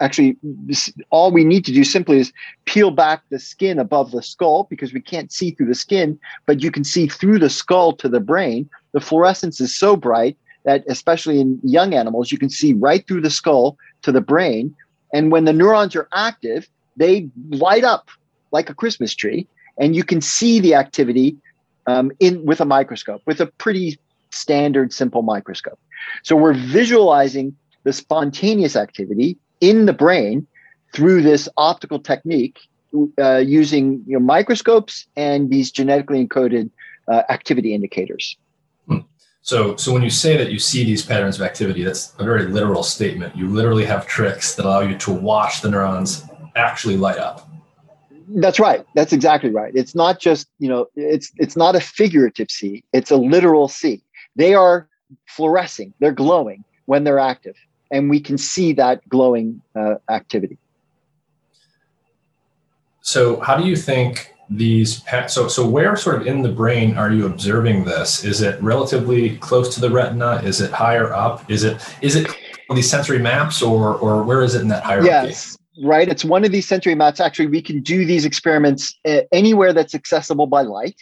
[0.00, 0.36] actually,
[1.10, 2.32] all we need to do simply is
[2.66, 6.62] peel back the skin above the skull because we can't see through the skin, but
[6.62, 8.68] you can see through the skull to the brain.
[8.92, 13.22] The fluorescence is so bright that, especially in young animals, you can see right through
[13.22, 14.74] the skull to the brain.
[15.12, 18.08] And when the neurons are active, they light up
[18.52, 21.36] like a Christmas tree, and you can see the activity
[21.88, 23.98] um, in with a microscope, with a pretty
[24.30, 25.80] standard, simple microscope.
[26.22, 27.56] So we're visualizing
[27.88, 30.46] the spontaneous activity in the brain
[30.92, 32.58] through this optical technique
[33.18, 36.68] uh, using you know, microscopes and these genetically encoded
[37.10, 38.36] uh, activity indicators.
[38.88, 38.98] Hmm.
[39.40, 42.44] So, so when you say that you see these patterns of activity, that's a very
[42.44, 43.34] literal statement.
[43.34, 46.26] You literally have tricks that allow you to watch the neurons
[46.56, 47.48] actually light up.
[48.28, 48.84] That's right.
[48.94, 49.72] That's exactly right.
[49.74, 54.02] It's not just, you know, it's it's not a figurative see, it's a literal see.
[54.36, 54.90] They are
[55.24, 57.56] fluorescing, they're glowing when they're active,
[57.90, 60.58] and we can see that glowing uh, activity.
[63.00, 67.12] So, how do you think these so so where sort of in the brain are
[67.12, 68.24] you observing this?
[68.24, 70.40] Is it relatively close to the retina?
[70.44, 71.50] Is it higher up?
[71.50, 72.28] Is it is it
[72.74, 75.08] these sensory maps or or where is it in that hierarchy?
[75.08, 76.08] Yes right?
[76.08, 77.20] It's one of these sensory maps.
[77.20, 81.00] Actually, we can do these experiments uh, anywhere that's accessible by light.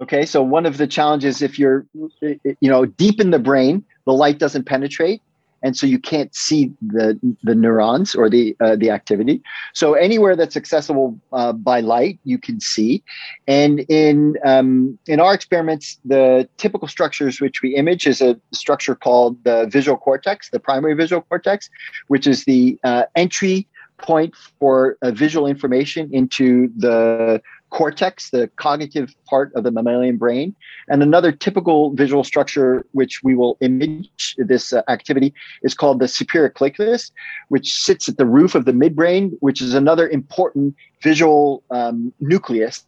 [0.00, 1.86] Okay, so one of the challenges if you're,
[2.20, 5.22] you know, deep in the brain, the light doesn't penetrate,
[5.62, 9.42] and so you can't see the the neurons or the uh, the activity.
[9.74, 13.02] So anywhere that's accessible uh, by light, you can see.
[13.46, 18.94] And in um, in our experiments, the typical structures which we image is a structure
[18.94, 21.70] called the visual cortex, the primary visual cortex,
[22.08, 27.40] which is the uh, entry point for uh, visual information into the
[27.72, 30.54] cortex, the cognitive part of the mammalian brain.
[30.88, 36.06] And another typical visual structure, which we will image this uh, activity, is called the
[36.06, 37.10] superior colliculus,
[37.48, 42.84] which sits at the roof of the midbrain, which is another important visual um, nucleus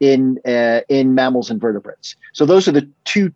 [0.00, 2.14] in uh, in mammals and vertebrates.
[2.34, 3.32] So those are the two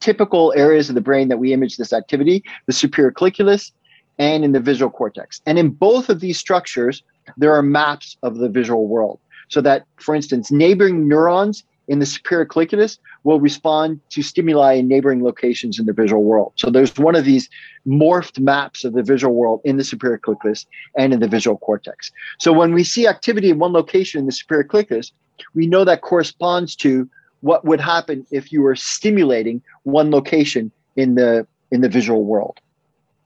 [0.00, 3.70] typical areas of the brain that we image this activity: the superior colliculus
[4.18, 5.40] and in the visual cortex.
[5.46, 7.02] And in both of these structures,
[7.38, 9.18] there are maps of the visual world.
[9.50, 14.86] So that, for instance, neighboring neurons in the superior colliculus will respond to stimuli in
[14.86, 16.52] neighboring locations in the visual world.
[16.54, 17.50] So there's one of these
[17.86, 22.12] morphed maps of the visual world in the superior colliculus and in the visual cortex.
[22.38, 25.10] So when we see activity in one location in the superior colliculus,
[25.52, 31.16] we know that corresponds to what would happen if you were stimulating one location in
[31.16, 32.60] the in the visual world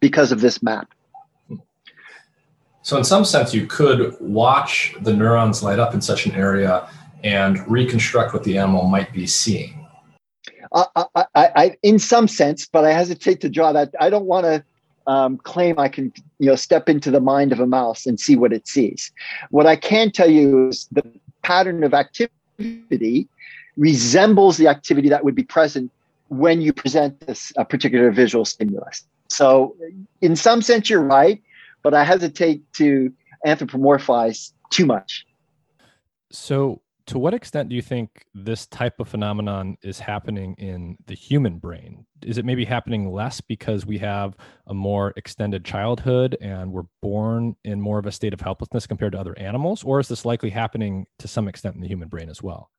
[0.01, 0.93] because of this map.
[2.85, 6.87] So, in some sense, you could watch the neurons light up in such an area
[7.23, 9.87] and reconstruct what the animal might be seeing.
[10.71, 13.95] I, I, in some sense, but I hesitate to draw that.
[14.01, 14.63] I don't want to
[15.07, 18.37] um, claim I can, you know, step into the mind of a mouse and see
[18.37, 19.11] what it sees.
[19.51, 21.05] What I can tell you is the
[21.43, 23.29] pattern of activity
[23.79, 25.91] resembles the activity that would be present
[26.29, 29.07] when you present this particular visual stimulus.
[29.29, 29.75] So,
[30.21, 31.41] in some sense, you're right,
[31.85, 33.13] but I hesitate to
[33.47, 35.25] anthropomorphize too much.
[36.33, 41.15] So, to what extent do you think this type of phenomenon is happening in the
[41.15, 42.07] human brain?
[42.23, 44.35] Is it maybe happening less because we have
[44.67, 49.13] a more extended childhood and we're born in more of a state of helplessness compared
[49.13, 49.85] to other animals?
[49.85, 52.71] Or is this likely happening to some extent in the human brain as well?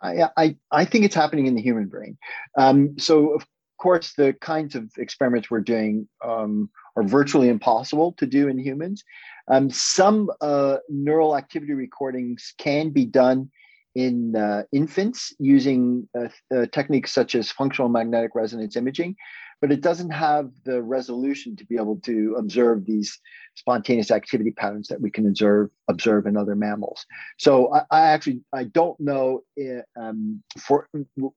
[0.00, 2.16] I, I, I think it's happening in the human brain.
[2.56, 3.44] Um, so, of
[3.78, 9.04] course, the kinds of experiments we're doing um, are virtually impossible to do in humans.
[9.48, 13.50] Um, some uh, neural activity recordings can be done
[13.94, 19.16] in uh, infants using uh, uh, techniques such as functional magnetic resonance imaging,
[19.60, 23.18] but it doesn't have the resolution to be able to observe these
[23.54, 27.04] spontaneous activity patterns that we can observe observe in other mammals.
[27.38, 30.88] So I, I actually I don't know eh, um, for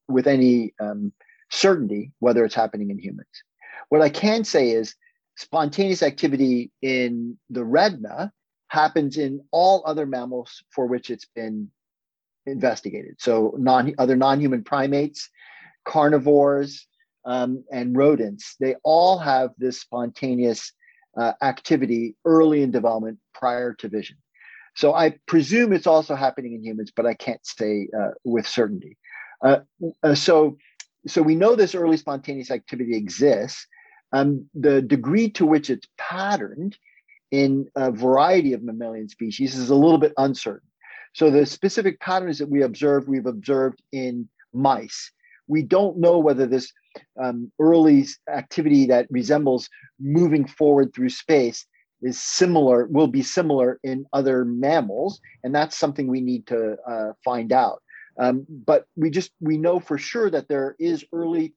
[0.08, 1.12] with any um,
[1.52, 3.44] certainty whether it's happening in humans.
[3.90, 4.96] What I can say is
[5.38, 8.32] spontaneous activity in the retina
[8.68, 11.70] happens in all other mammals for which it's been
[12.46, 13.16] investigated.
[13.20, 15.30] So non other non-human primates,
[15.86, 16.88] carnivores,
[17.26, 20.72] um, and rodents, they all have this spontaneous
[21.18, 24.18] uh, activity early in development prior to vision.
[24.76, 28.98] So I presume it's also happening in humans, but I can't say uh, with certainty.
[29.42, 29.60] Uh,
[30.04, 30.58] uh so,
[31.08, 33.68] so we know this early spontaneous activity exists.
[34.14, 36.78] Um, the degree to which it's patterned
[37.32, 40.68] in a variety of mammalian species is a little bit uncertain.
[41.14, 45.12] So the specific patterns that we observed, we've observed in mice.
[45.48, 46.72] We don't know whether this
[47.22, 51.66] um, early activity that resembles moving forward through space
[52.02, 57.14] is similar, will be similar in other mammals, and that's something we need to uh,
[57.24, 57.82] find out.
[58.18, 61.54] Um, but we just we know for sure that there is early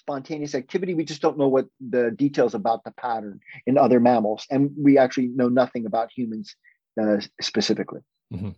[0.00, 0.94] spontaneous activity.
[0.94, 4.98] We just don't know what the details about the pattern in other mammals, and we
[4.98, 6.56] actually know nothing about humans
[7.00, 8.00] uh, specifically.
[8.32, 8.50] Mm-hmm.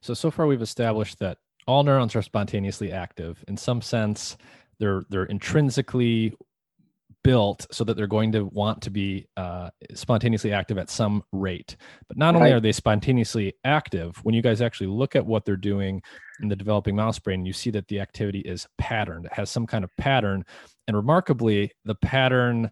[0.00, 3.44] So so far we've established that all neurons are spontaneously active.
[3.48, 4.36] In some sense,
[4.78, 6.34] they're they're intrinsically
[7.26, 11.74] built so that they're going to want to be uh, spontaneously active at some rate.
[12.06, 15.56] But not only are they spontaneously active, when you guys actually look at what they're
[15.56, 16.02] doing
[16.40, 19.24] in the developing mouse brain, you see that the activity is patterned.
[19.26, 20.44] It has some kind of pattern,
[20.86, 22.70] and remarkably, the pattern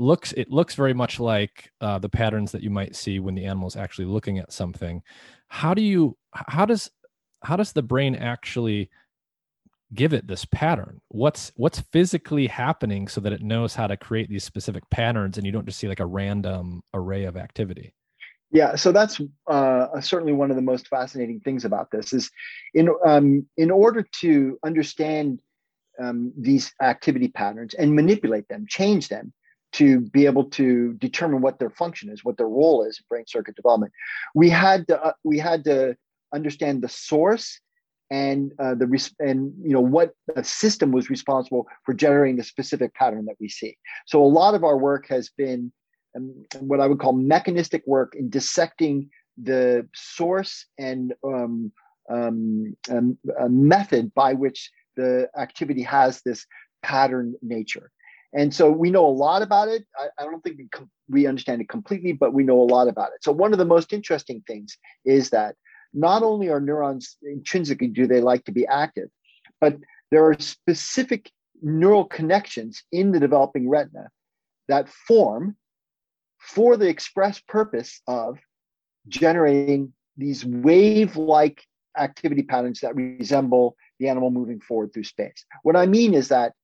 [0.00, 3.44] looks it looks very much like uh, the patterns that you might see when the
[3.44, 5.02] animal is actually looking at something.
[5.48, 6.90] How do you how does
[7.42, 8.90] how does the brain actually
[9.92, 11.00] give it this pattern?
[11.08, 15.46] What's what's physically happening so that it knows how to create these specific patterns and
[15.46, 17.94] you don't just see like a random array of activity?
[18.50, 22.30] Yeah so that's uh, certainly one of the most fascinating things about this is
[22.72, 25.42] in um, in order to understand
[26.02, 29.32] um, these activity patterns and manipulate them change them
[29.72, 33.24] to be able to determine what their function is, what their role is in brain
[33.26, 33.92] circuit development.
[34.34, 35.96] We had to, uh, we had to
[36.34, 37.60] understand the source
[38.10, 42.42] and uh, the res- and you know what the system was responsible for generating the
[42.42, 43.76] specific pattern that we see.
[44.06, 45.72] So a lot of our work has been
[46.16, 51.72] um, what I would call mechanistic work in dissecting the source and um,
[52.10, 53.16] um, um
[53.68, 56.46] method by which the activity has this
[56.82, 57.90] pattern nature.
[58.32, 59.84] And so we know a lot about it.
[59.98, 62.88] I, I don't think we, com- we understand it completely, but we know a lot
[62.88, 63.22] about it.
[63.22, 65.56] So one of the most interesting things is that
[65.92, 69.08] not only are neurons intrinsically do they like to be active,
[69.60, 69.76] but
[70.10, 71.30] there are specific
[71.62, 74.08] neural connections in the developing retina
[74.68, 75.56] that form
[76.38, 78.38] for the express purpose of
[79.08, 81.64] generating these wave-like
[81.98, 85.44] activity patterns that resemble the animal moving forward through space.
[85.62, 86.54] What I mean is that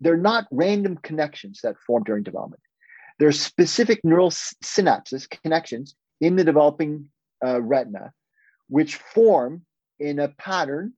[0.00, 2.62] they're not random connections that form during development.
[3.18, 7.08] There's specific neural synapses, connections in the developing
[7.44, 8.12] uh, retina,
[8.68, 9.64] which form
[10.00, 10.92] in a pattern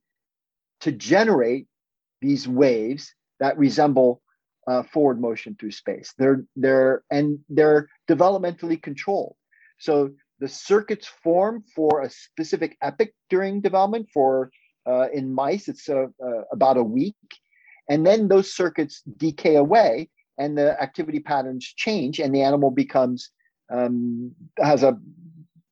[0.80, 1.66] to generate
[2.20, 4.22] these waves that resemble
[4.66, 6.12] uh, forward motion through space.
[6.18, 9.36] They're they're and they're developmentally controlled.
[9.78, 14.08] So the circuits form for a specific epoch during development.
[14.12, 14.50] For
[14.88, 17.16] uh, in mice, it's uh, uh about a week,
[17.88, 20.08] and then those circuits decay away
[20.38, 23.30] and the activity patterns change and the animal becomes
[23.70, 24.98] um, has a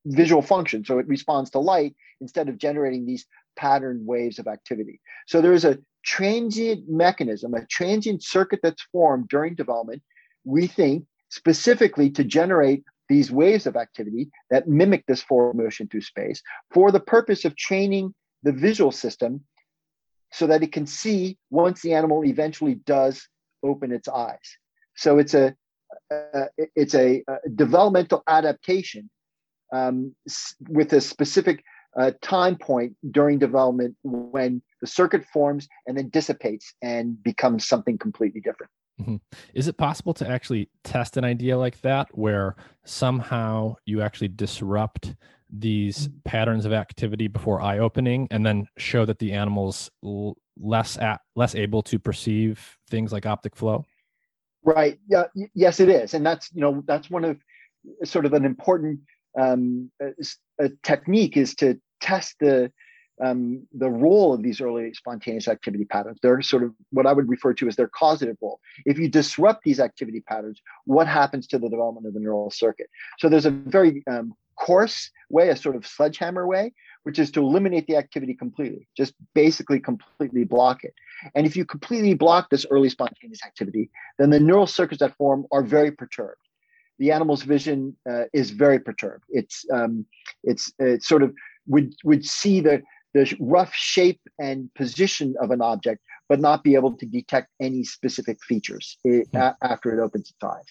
[0.05, 0.85] visual function.
[0.85, 5.01] So it responds to light instead of generating these patterned waves of activity.
[5.27, 10.01] So there's a transient mechanism a transient circuit that's formed during development
[10.45, 16.01] we think specifically to generate these waves of activity that mimic this forward motion through
[16.01, 16.41] space
[16.73, 18.15] for the purpose of training
[18.47, 19.41] the visual system
[20.33, 23.29] so that it can see once the animal eventually does
[23.65, 24.49] open its eyes.
[24.95, 25.55] So it's a
[26.11, 29.09] uh, it's a, a, developmental adaptation
[29.73, 30.15] um,
[30.69, 31.63] with a specific
[31.99, 37.99] uh, time point during development when the circuit forms and then dissipates and becomes something
[37.99, 38.71] completely different.
[39.01, 39.17] Mm-hmm.
[39.55, 45.15] Is it possible to actually test an idea like that where somehow you actually disrupt
[45.51, 50.99] these patterns of activity before eye opening and then show that the animal's l- less
[50.99, 53.85] at, less able to perceive things like optic flow
[54.65, 55.25] right yeah
[55.55, 57.39] yes it is and that's you know that's one of
[58.05, 59.01] sort of an important
[59.39, 60.13] um, a,
[60.65, 62.73] a technique is to test the
[63.25, 66.19] um, the role of these early spontaneous activity patterns.
[66.23, 68.61] They're sort of what I would refer to as their causative role.
[68.85, 72.89] If you disrupt these activity patterns, what happens to the development of the neural circuit?
[73.19, 76.73] So there's a very um, coarse way, a sort of sledgehammer way,
[77.05, 80.95] which is to eliminate the activity completely, just basically completely block it.
[81.35, 85.47] And if you completely block this early spontaneous activity, then the neural circuits that form
[85.53, 86.41] are very perturbed.
[86.99, 89.25] The animal's vision uh, is very perturbed.
[89.29, 90.07] It's um,
[90.43, 91.35] it's it's sort of
[91.67, 92.83] would would see the
[93.13, 97.83] the rough shape and position of an object, but not be able to detect any
[97.83, 99.41] specific features it, mm.
[99.41, 100.65] a, after it opens its eyes.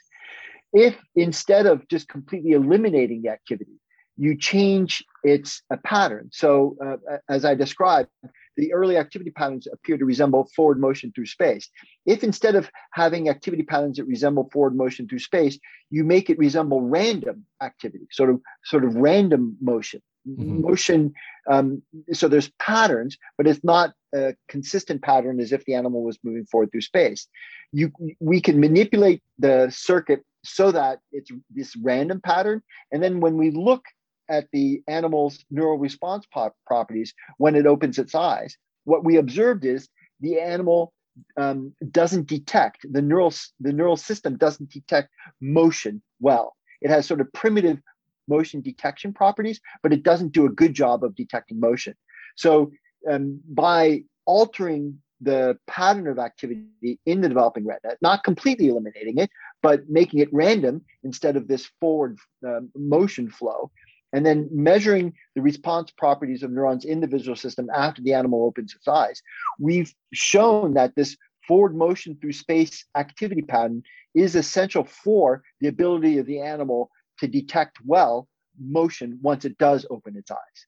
[0.74, 3.80] If instead of just completely eliminating the activity,
[4.18, 6.30] you change its a pattern.
[6.32, 8.10] So, uh, as I described,
[8.58, 11.70] the early activity patterns appear to resemble forward motion through space.
[12.06, 15.60] If instead of having activity patterns that resemble forward motion through space,
[15.90, 20.62] you make it resemble random activity, sort of sort of random motion, mm-hmm.
[20.62, 21.14] motion.
[21.50, 21.82] Um,
[22.14, 26.46] so there's patterns, but it's not a consistent pattern as if the animal was moving
[26.46, 27.28] forward through space.
[27.74, 27.92] You,
[28.22, 32.62] we can manipulate the circuit so that it's this random pattern.
[32.92, 33.84] And then when we look
[34.30, 36.26] at the animal's neural response
[36.66, 39.90] properties when it opens its eyes, what we observed is
[40.20, 40.94] the animal
[41.38, 45.10] um, doesn't detect the neural the neural system doesn't detect
[45.42, 46.56] motion well.
[46.82, 47.80] It has sort of primitive
[48.28, 51.96] motion detection properties, but it doesn't do a good job of detecting motion.
[52.36, 52.72] So
[53.10, 59.30] um, by altering the pattern of activity in the developing retina, not completely eliminating it,
[59.62, 63.72] but making it random instead of this forward uh, motion flow,
[64.14, 68.44] and then measuring the response properties of neurons in the visual system after the animal
[68.44, 69.22] opens its eyes,
[69.60, 76.18] we've shown that this forward motion through space activity pattern is essential for the ability
[76.18, 76.90] of the animal
[77.20, 78.28] to detect well
[78.60, 80.66] motion once it does open its eyes.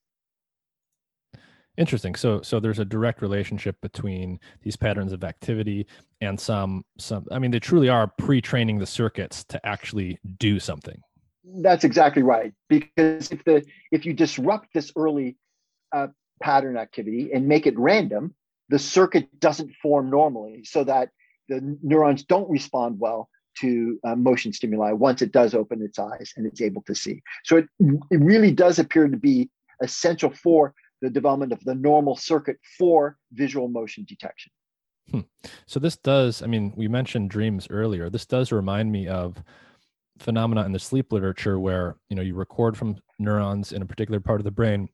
[1.78, 2.16] Interesting.
[2.16, 5.86] So so there's a direct relationship between these patterns of activity
[6.22, 11.00] and some some I mean they truly are pre-training the circuits to actually do something.
[11.62, 12.54] That's exactly right.
[12.68, 15.38] Because if the if you disrupt this early
[15.92, 16.08] uh,
[16.42, 18.34] pattern activity and make it random,
[18.70, 21.10] the circuit doesn't form normally so that
[21.48, 26.34] the neurons don't respond well to uh, motion stimuli once it does open its eyes
[26.36, 27.22] and it's able to see.
[27.44, 29.50] So it, it really does appear to be
[29.82, 34.52] essential for the development of the normal circuit for visual motion detection.
[35.12, 35.22] Hmm.
[35.66, 38.10] So this does, I mean, we mentioned dreams earlier.
[38.10, 39.42] This does remind me of
[40.20, 44.20] phenomena in the sleep literature where, you know, you record from neurons in a particular
[44.20, 44.90] part of the brain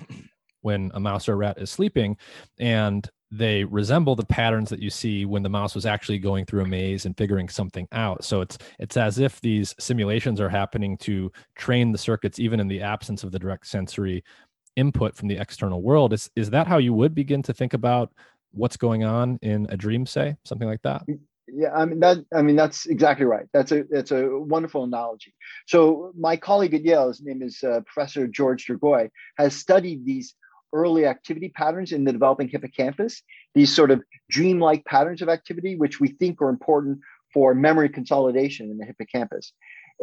[0.62, 2.16] when a mouse or a rat is sleeping
[2.58, 6.62] and they resemble the patterns that you see when the mouse was actually going through
[6.62, 10.96] a maze and figuring something out so it's it's as if these simulations are happening
[10.96, 14.22] to train the circuits even in the absence of the direct sensory
[14.76, 18.12] input from the external world is is that how you would begin to think about
[18.52, 20.36] what's going on in a dream say?
[20.44, 21.02] Something like that?
[21.46, 23.46] Yeah i mean that i mean that's exactly right.
[23.52, 25.34] That's a that's a wonderful analogy.
[25.66, 30.34] So my colleague at yale his name is uh, professor george Dragoi, has studied these
[30.72, 33.22] early activity patterns in the developing hippocampus,
[33.54, 36.98] these sort of dreamlike patterns of activity, which we think are important
[37.32, 39.52] for memory consolidation in the hippocampus.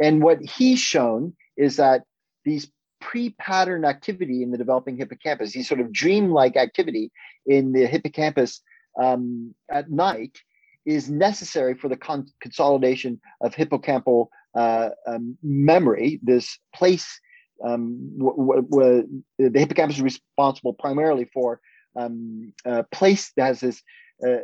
[0.02, 2.04] And what he's shown is that
[2.46, 7.12] these pre-pattern activity in the developing hippocampus, these sort of dreamlike activity
[7.46, 8.62] in the hippocampus
[9.02, 10.38] um, at night,
[10.86, 17.20] is necessary for the con- consolidation of hippocampal uh, um, memory, this place
[17.64, 21.62] um, the hippocampus is responsible primarily for
[21.96, 22.54] um,
[22.92, 23.84] place that has this
[24.28, 24.38] uh,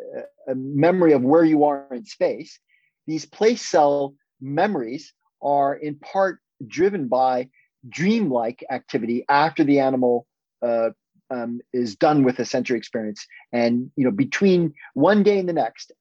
[0.55, 2.59] memory of where you are in space.
[3.07, 7.49] These place cell memories are in part driven by
[7.89, 10.25] dreamlike activity after the animal
[10.61, 10.89] uh,
[11.29, 13.25] um, is done with a sensory experience.
[13.51, 15.91] And you know, between one day and the next,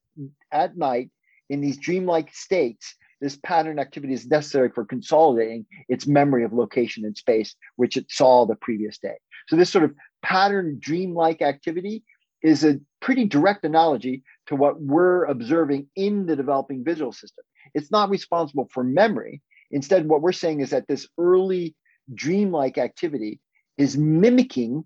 [0.51, 1.09] at night,
[1.49, 7.03] in these dreamlike states, this pattern activity is necessary for consolidating its memory of location
[7.05, 9.15] and space, which it saw the previous day.
[9.47, 12.03] So this sort of pattern dreamlike activity
[12.43, 17.43] is a pretty direct analogy to what we're observing in the developing visual system.
[17.73, 19.41] It's not responsible for memory.
[19.71, 21.75] Instead, what we're saying is that this early
[22.13, 23.39] dreamlike activity
[23.77, 24.85] is mimicking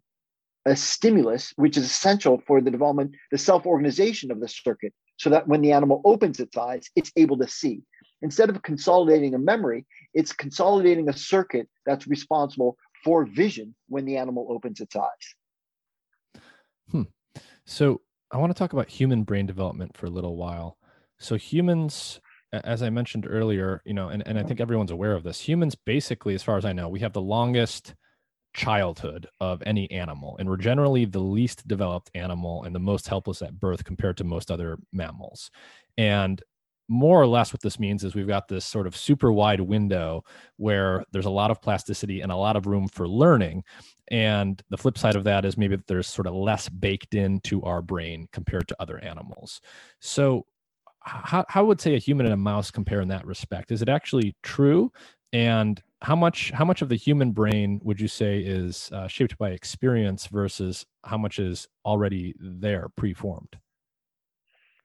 [0.66, 5.30] a stimulus, which is essential for the development, the self organization of the circuit, so
[5.30, 7.82] that when the animal opens its eyes, it's able to see
[8.22, 14.18] instead of consolidating a memory, it's consolidating a circuit that's responsible for vision when the
[14.18, 16.42] animal opens its eyes.
[16.92, 17.04] Hmm.
[17.66, 18.02] So
[18.32, 20.78] I want to talk about human brain development for a little while.
[21.20, 22.20] So humans,
[22.54, 25.76] as I mentioned earlier, you know, and, and I think everyone's aware of this, humans
[25.76, 27.96] basically, as far as I know, we have the longest
[28.54, 30.36] childhood of any animal.
[30.38, 34.24] And we're generally the least developed animal and the most helpless at birth compared to
[34.24, 35.50] most other mammals.
[35.98, 36.42] And
[36.92, 40.26] more or less what this means is we've got this sort of super wide window
[40.58, 43.64] where there's a lot of plasticity and a lot of room for learning
[44.10, 47.82] and the flip side of that is maybe there's sort of less baked into our
[47.82, 49.62] brain compared to other animals
[50.02, 50.46] so
[51.02, 53.72] how, how would say a human and a mouse compare in that respect?
[53.72, 54.92] Is it actually true?
[55.34, 59.38] And how much how much of the human brain would you say is uh, shaped
[59.38, 63.58] by experience versus how much is already there preformed?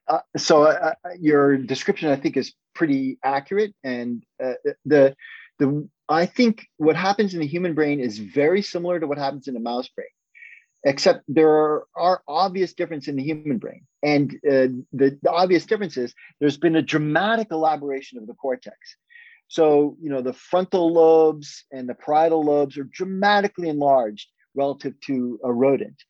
[0.09, 3.75] Uh, so uh, uh, your description, I think, is pretty accurate.
[3.83, 4.53] And uh,
[4.85, 5.17] the
[5.59, 9.49] the I think what happens in the human brain is very similar to what happens
[9.49, 10.07] in the mouse brain,
[10.87, 13.83] except there are, obvious differences in the human brain.
[14.03, 18.77] And uh, the, the obvious difference is there's been a dramatic elaboration of the cortex.
[19.49, 25.39] So you know the frontal lobes and the parietal lobes are dramatically enlarged relative to
[25.45, 26.03] a rodent,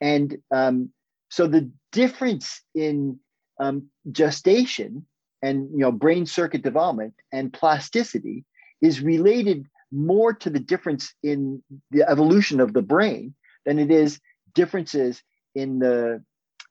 [0.00, 0.90] and um,
[1.30, 3.20] so the difference in
[3.60, 5.06] um, gestation
[5.42, 8.44] and you know brain circuit development and plasticity
[8.80, 11.62] is related more to the difference in
[11.92, 13.32] the evolution of the brain
[13.64, 14.20] than it is
[14.54, 15.22] differences
[15.54, 16.22] in the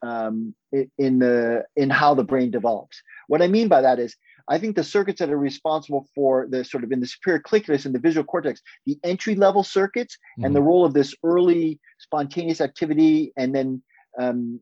[0.02, 0.54] um,
[0.98, 3.00] in the in how the brain develops.
[3.28, 4.16] What I mean by that is,
[4.48, 7.86] I think the circuits that are responsible for the sort of in the superior colliculus
[7.86, 10.46] and the visual cortex, the entry level circuits, mm-hmm.
[10.46, 13.82] and the role of this early spontaneous activity, and then
[14.20, 14.60] um,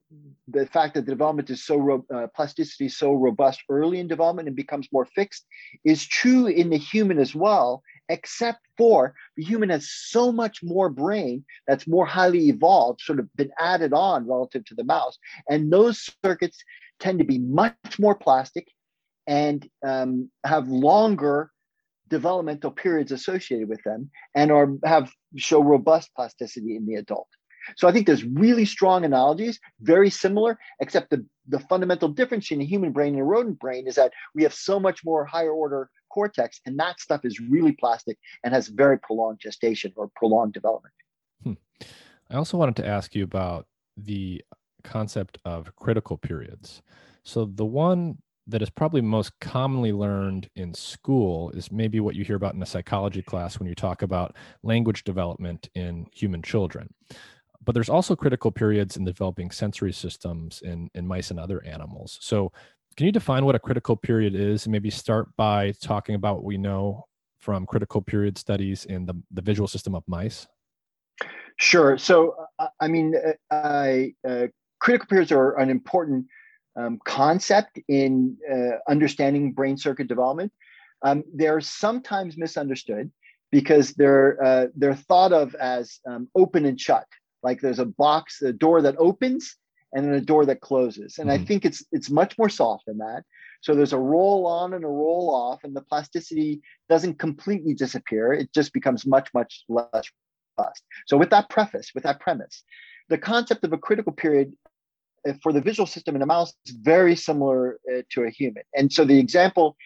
[0.48, 4.06] the fact that the development is so ro- uh, plasticity is so robust early in
[4.06, 5.44] development and becomes more fixed
[5.84, 10.90] is true in the human as well except for the human has so much more
[10.90, 15.16] brain that's more highly evolved sort of been added on relative to the mouse.
[15.48, 16.62] And those circuits
[16.98, 18.68] tend to be much more plastic
[19.26, 21.50] and um, have longer
[22.08, 27.28] developmental periods associated with them and are have show robust plasticity in the adult.
[27.76, 32.58] So I think there's really strong analogies, very similar, except the, the fundamental difference in
[32.58, 35.52] the human brain and a rodent brain is that we have so much more higher
[35.52, 40.52] order cortex, and that stuff is really plastic and has very prolonged gestation or prolonged
[40.52, 40.94] development.
[41.42, 41.52] Hmm.
[42.30, 44.42] I also wanted to ask you about the
[44.84, 46.82] concept of critical periods.
[47.22, 52.24] So the one that is probably most commonly learned in school is maybe what you
[52.24, 56.88] hear about in a psychology class when you talk about language development in human children
[57.64, 62.18] but there's also critical periods in developing sensory systems in, in mice and other animals.
[62.20, 62.52] So,
[63.00, 66.44] can you define what a critical period is and maybe start by talking about what
[66.44, 67.06] we know
[67.38, 70.46] from critical period studies in the, the visual system of mice?
[71.56, 71.96] Sure.
[71.96, 74.48] So, uh, I mean, uh, I, uh,
[74.80, 76.26] critical periods are an important
[76.76, 80.52] um, concept in uh, understanding brain circuit development.
[81.00, 83.10] Um, they're sometimes misunderstood
[83.50, 87.06] because they're uh, they're thought of as um, open and shut
[87.42, 89.56] like there's a box, a door that opens
[89.92, 91.18] and then a door that closes.
[91.18, 91.42] And mm-hmm.
[91.42, 93.24] I think it's it's much more soft than that.
[93.62, 98.32] So there's a roll on and a roll off, and the plasticity doesn't completely disappear.
[98.32, 100.06] It just becomes much, much less
[100.58, 100.82] robust.
[101.06, 102.62] So with that preface, with that premise,
[103.08, 104.52] the concept of a critical period
[105.28, 108.62] uh, for the visual system in a mouse is very similar uh, to a human.
[108.74, 109.76] And so the example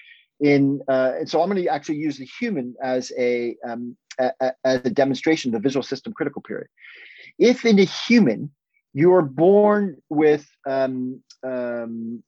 [0.40, 4.30] in uh, and so I'm going to actually use the human as a, um, a,
[4.40, 6.68] a as a demonstration of the visual system critical period.
[7.38, 8.50] If in a human
[8.94, 12.22] you are born with um, um,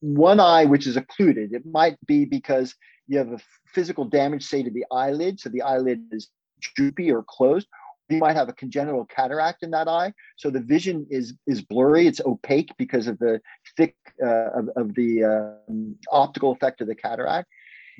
[0.00, 2.74] one eye which is occluded, it might be because
[3.06, 6.28] you have a physical damage, say to the eyelid, so the eyelid is
[6.60, 7.68] droopy or closed.
[8.08, 12.06] You might have a congenital cataract in that eye, so the vision is is blurry.
[12.06, 13.40] It's opaque because of the
[13.76, 15.24] thick uh, of, of, the
[15.68, 17.48] um, optical effect of the cataract.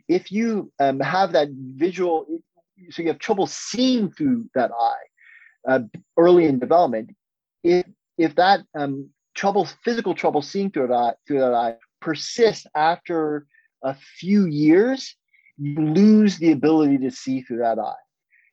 [0.09, 2.25] If you um, have that visual,
[2.91, 5.07] so you have trouble seeing through that eye,
[5.69, 5.81] uh,
[6.17, 7.11] early in development,
[7.65, 7.85] if
[8.19, 13.47] if that um, trouble, physical trouble seeing through that through that eye persists after
[13.83, 15.15] a few years,
[15.59, 17.95] you lose the ability to see through that eye.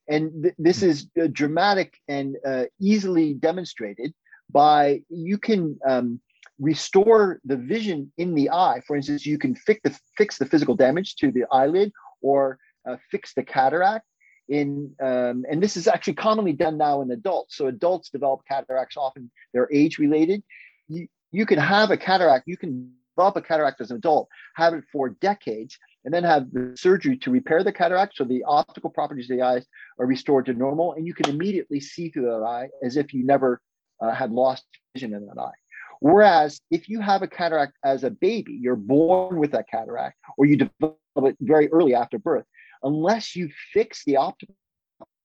[0.07, 4.13] And th- this is uh, dramatic and uh, easily demonstrated
[4.49, 6.19] by you can um,
[6.59, 8.81] restore the vision in the eye.
[8.85, 11.91] For instance, you can fix the, fix the physical damage to the eyelid
[12.21, 14.05] or uh, fix the cataract
[14.49, 17.57] in um, and this is actually commonly done now in adults.
[17.57, 20.43] So adults develop cataracts often they're age related
[20.87, 24.73] you, you can have a cataract you can develop a cataract as an adult have
[24.73, 28.89] it for decades and then have the surgery to repair the cataract so the optical
[28.89, 29.65] properties of the eyes
[29.99, 33.25] are restored to normal and you can immediately see through that eye as if you
[33.25, 33.61] never
[34.01, 35.51] uh, had lost vision in that eye.
[35.99, 40.45] Whereas if you have a cataract as a baby you're born with that cataract or
[40.45, 42.45] you develop it very early after birth
[42.83, 44.55] unless you fix the optical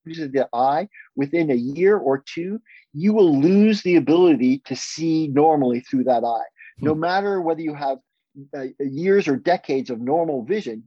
[0.07, 2.59] of the eye, within a year or two,
[2.95, 6.49] you will lose the ability to see normally through that eye.
[6.79, 6.87] Hmm.
[6.87, 7.99] No matter whether you have
[8.57, 10.85] uh, years or decades of normal vision,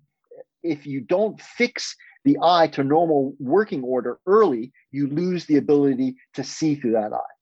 [0.64, 6.16] if you don't fix the eye to normal working order early, you lose the ability
[6.34, 7.36] to see through that eye.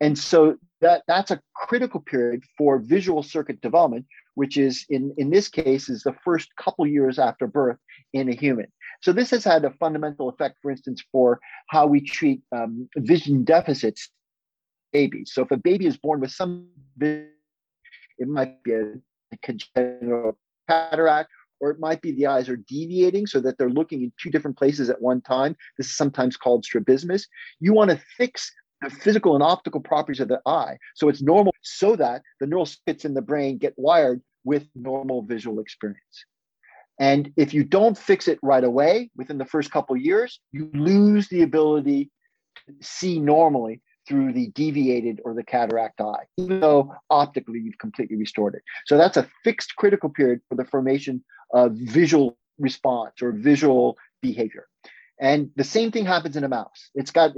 [0.00, 4.06] And so that, that's a critical period for visual circuit development,
[4.36, 7.78] which is in, in this case is the first couple years after birth
[8.12, 8.66] in a human.
[9.02, 13.44] So this has had a fundamental effect, for instance, for how we treat um, vision
[13.44, 14.10] deficits
[14.92, 15.32] babies.
[15.34, 16.68] So if a baby is born with some
[17.00, 18.92] it might be a
[19.42, 21.30] congenital cataract
[21.60, 24.58] or it might be the eyes are deviating so that they're looking in two different
[24.58, 25.56] places at one time.
[25.78, 27.26] This is sometimes called strabismus.
[27.60, 31.54] You want to fix the physical and optical properties of the eye so it's normal
[31.62, 36.24] so that the neural circuits in the brain get wired with normal visual experience.
[36.98, 41.28] And if you don't fix it right away within the first couple years, you lose
[41.28, 42.10] the ability
[42.66, 48.16] to see normally through the deviated or the cataract eye, even though optically you've completely
[48.16, 48.62] restored it.
[48.86, 51.22] So that's a fixed critical period for the formation
[51.52, 54.66] of visual response or visual behavior.
[55.18, 56.90] And the same thing happens in a mouse.
[56.94, 57.32] It's got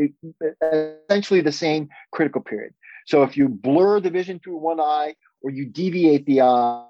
[0.62, 2.74] essentially the same critical period.
[3.06, 6.84] So if you blur the vision through one eye or you deviate the eye,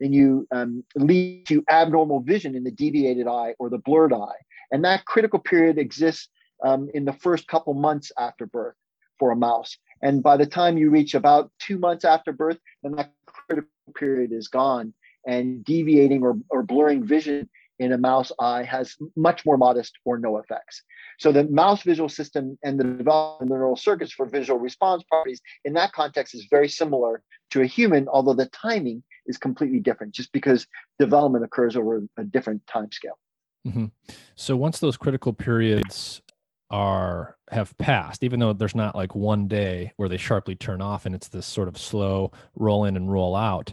[0.00, 4.40] then you um, lead to abnormal vision in the deviated eye or the blurred eye.
[4.72, 6.28] And that critical period exists
[6.64, 8.74] um, in the first couple months after birth
[9.18, 9.78] for a mouse.
[10.02, 14.32] And by the time you reach about two months after birth, then that critical period
[14.32, 14.92] is gone.
[15.24, 17.48] And deviating or, or blurring vision
[17.82, 20.82] in a mouse eye has much more modest or no effects.
[21.18, 25.02] So the mouse visual system and the development of the neural circuits for visual response
[25.04, 29.80] properties in that context is very similar to a human, although the timing is completely
[29.80, 30.66] different just because
[30.98, 33.18] development occurs over a different time scale.
[33.66, 33.86] Mm-hmm.
[34.34, 36.22] So once those critical periods
[36.70, 41.06] are have passed, even though there's not like one day where they sharply turn off
[41.06, 43.72] and it's this sort of slow roll in and roll out,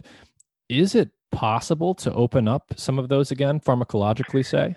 [0.68, 4.76] is it possible to open up some of those again pharmacologically, say?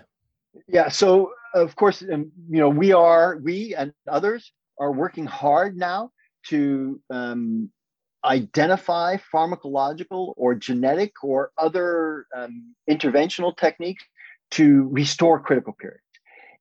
[0.68, 0.88] Yeah.
[0.88, 6.10] So of course, um, you know, we are we and others are working hard now
[6.48, 7.70] to um,
[8.24, 14.04] identify pharmacological or genetic or other um, interventional techniques
[14.50, 16.02] to restore critical periods.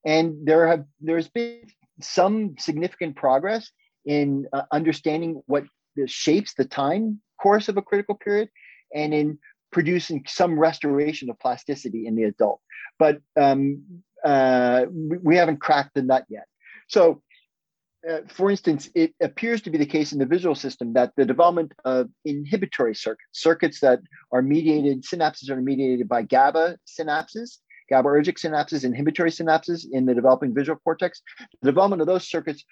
[0.06, 1.62] And there have there's been
[2.02, 3.72] some significant progress
[4.06, 5.64] in uh, understanding what
[6.06, 8.50] shapes the time course of a critical period
[8.94, 9.40] and in
[9.74, 12.62] producing some restoration of plasticity in the adult.
[12.98, 13.84] But um,
[14.24, 16.46] uh, we haven't cracked the nut yet.
[16.88, 17.22] So
[18.10, 21.26] uh, for instance, it appears to be the case in the visual system that the
[21.26, 24.00] development of inhibitory circuits, circuits that
[24.32, 27.60] are mediated, synapses are mediated by GABA synapses,
[27.92, 31.22] GABAergic synapses, inhibitory synapses in the developing visual cortex.
[31.62, 32.66] The development of those circuits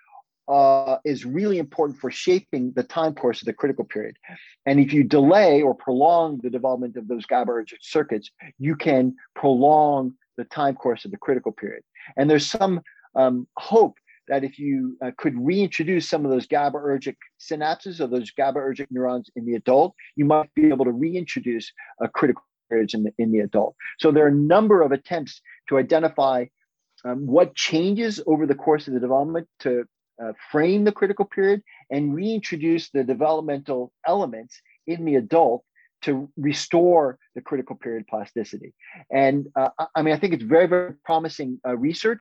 [0.47, 4.17] uh, is really important for shaping the time course of the critical period.
[4.65, 10.13] And if you delay or prolong the development of those GABAergic circuits, you can prolong
[10.37, 11.83] the time course of the critical period.
[12.17, 12.81] And there's some
[13.15, 18.31] um, hope that if you uh, could reintroduce some of those GABAergic synapses or those
[18.31, 23.03] GABAergic neurons in the adult, you might be able to reintroduce a critical period in
[23.03, 23.75] the, in the adult.
[23.99, 26.45] So there are a number of attempts to identify
[27.03, 29.85] um, what changes over the course of the development to
[30.23, 35.63] uh, frame the critical period and reintroduce the developmental elements in the adult
[36.03, 38.73] to restore the critical period plasticity.
[39.11, 42.19] And uh, I mean, I think it's very, very promising uh, research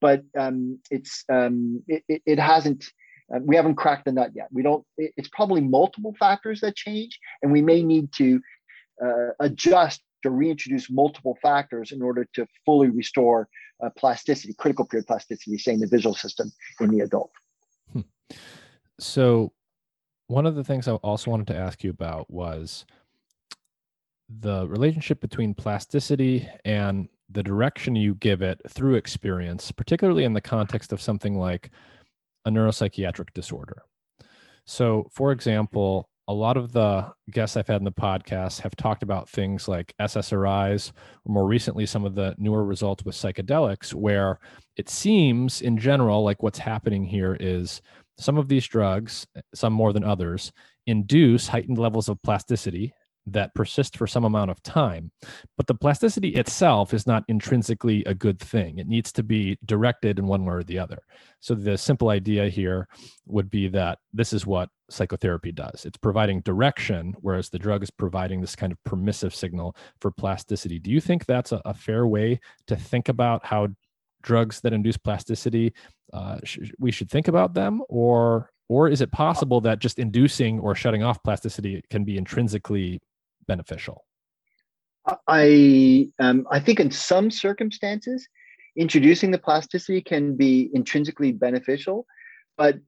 [0.00, 2.84] but um, it's um, it, it, hasn't.
[3.34, 4.48] Uh, we haven't cracked the nut yet.
[4.52, 4.84] We don't.
[4.96, 8.40] It, it's probably multiple factors that change, and we may need to
[9.04, 13.48] uh, adjust or reintroduce multiple factors in order to fully restore
[13.82, 16.50] uh, plasticity, critical period plasticity, say in the visual system
[16.80, 17.30] in the adult.
[17.92, 18.00] Hmm.
[18.98, 19.52] So,
[20.28, 22.84] one of the things I also wanted to ask you about was
[24.28, 30.40] the relationship between plasticity and the direction you give it through experience, particularly in the
[30.40, 31.70] context of something like
[32.44, 33.82] a neuropsychiatric disorder.
[34.64, 39.02] So, for example, a lot of the guests I've had in the podcast have talked
[39.02, 40.92] about things like SSRIs,
[41.24, 44.40] or more recently, some of the newer results with psychedelics, where
[44.76, 47.80] it seems in general like what's happening here is
[48.18, 50.52] some of these drugs, some more than others,
[50.86, 52.92] induce heightened levels of plasticity
[53.26, 55.10] that persist for some amount of time.
[55.56, 58.78] But the plasticity itself is not intrinsically a good thing.
[58.78, 60.98] It needs to be directed in one way or the other.
[61.40, 62.88] So the simple idea here
[63.26, 67.90] would be that this is what psychotherapy does it's providing direction, whereas the drug is
[67.90, 70.78] providing this kind of permissive signal for plasticity.
[70.78, 73.68] Do you think that's a, a fair way to think about how
[74.22, 75.72] drugs that induce plasticity,
[76.12, 80.58] uh, sh- we should think about them, or or is it possible that just inducing
[80.58, 83.00] or shutting off plasticity can be intrinsically
[83.46, 84.04] beneficial?
[85.28, 88.26] I um, I think in some circumstances,
[88.76, 92.06] introducing the plasticity can be intrinsically beneficial,
[92.56, 92.78] but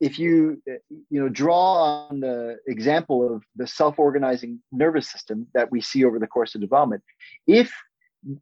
[0.00, 0.62] if you
[1.10, 6.18] you know draw on the example of the self-organizing nervous system that we see over
[6.18, 7.02] the course of development,
[7.46, 7.72] if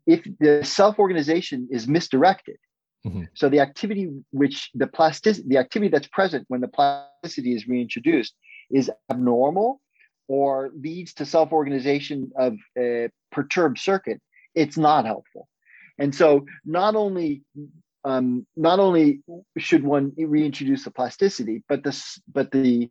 [0.07, 2.57] if the self-organization is misdirected,
[3.05, 3.25] mm-hmm.
[3.35, 8.35] so the activity which the plasticity the activity that's present when the plasticity is reintroduced
[8.71, 9.81] is abnormal
[10.29, 14.21] or leads to self-organization of a perturbed circuit,
[14.55, 15.49] it's not helpful.
[15.99, 17.43] And so not only
[18.05, 19.23] um, not only
[19.57, 22.91] should one reintroduce the plasticity, but the but the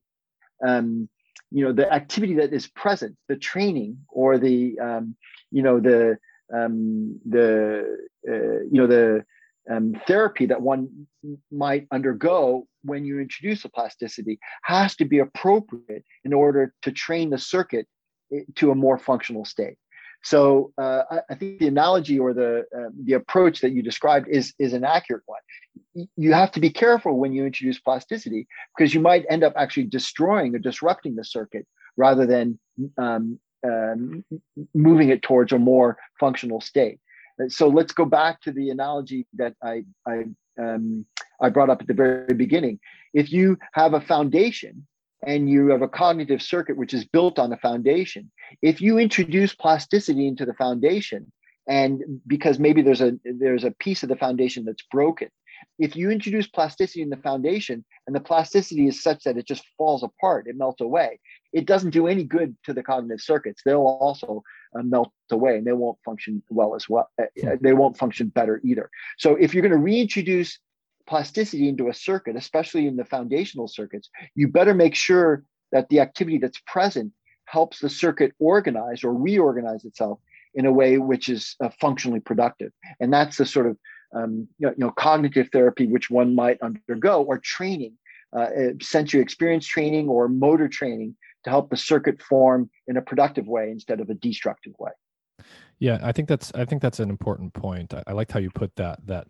[0.66, 1.08] um,
[1.52, 5.16] you know the activity that is present, the training or the um,
[5.52, 6.18] you know the
[6.54, 9.24] um, the uh, you know the
[9.70, 11.08] um, therapy that one
[11.52, 17.30] might undergo when you introduce a plasticity has to be appropriate in order to train
[17.30, 17.88] the circuit
[18.34, 19.76] eh, to a more functional state.
[20.24, 24.30] So uh, I, I, think the analogy or the uh, the approach that you described
[24.30, 26.08] is is an accurate one.
[26.16, 29.86] You have to be careful when you introduce plasticity because you might end up actually
[29.86, 32.58] destroying or disrupting the circuit rather than
[32.98, 34.24] um, um,
[34.74, 37.00] moving it towards a more functional state.
[37.50, 40.26] So let's go back to the analogy that I I
[40.60, 41.06] um,
[41.42, 42.80] I brought up at the very beginning.
[43.14, 44.88] If you have a foundation
[45.26, 48.32] and you have a cognitive circuit which is built on a foundation,
[48.62, 51.32] if you introduce plasticity into the foundation,
[51.68, 55.30] and because maybe there's a there's a piece of the foundation that's broken,
[55.80, 59.64] if you introduce plasticity in the foundation and the plasticity is such that it just
[59.78, 61.20] falls apart, it melts away,
[61.52, 63.62] it doesn't do any good to the cognitive circuits.
[63.66, 64.42] They'll also uh,
[64.82, 67.10] melt away and they won't function well as well.
[67.22, 68.90] Uh, uh they won't function better either.
[69.18, 70.60] So if you're going to reintroduce
[71.06, 76.00] plasticity into a circuit, especially in the foundational circuits, you better make sure that the
[76.00, 77.12] activity that's present
[77.46, 80.20] helps the circuit organize or reorganize itself
[80.56, 82.72] in a way which is uh, functionally productive.
[83.00, 83.78] And that's the sort of
[84.16, 87.94] um, you, know, you, know, cognitive therapy which one might undergo or training,
[88.36, 93.02] uh, uh, sensory experience training or motor training to help the circuit form in a
[93.02, 94.92] productive way instead of a destructive way.
[95.80, 97.94] Yeah, I think that's I think that's an important point.
[97.94, 99.28] I, I liked how you put that that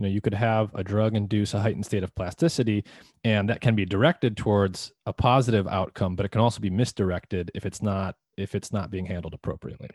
[0.00, 2.84] you know you could have a drug induce a heightened state of plasticity
[3.22, 7.50] and that can be directed towards a positive outcome but it can also be misdirected
[7.54, 9.90] if it's not if it's not being handled appropriately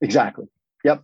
[0.00, 0.46] exactly
[0.84, 1.02] yep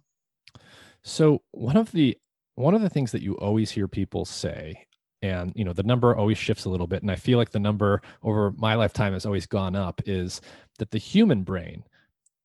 [1.03, 2.17] so one of the
[2.55, 4.87] one of the things that you always hear people say
[5.23, 7.59] and you know the number always shifts a little bit and i feel like the
[7.59, 10.41] number over my lifetime has always gone up is
[10.79, 11.85] that the human brain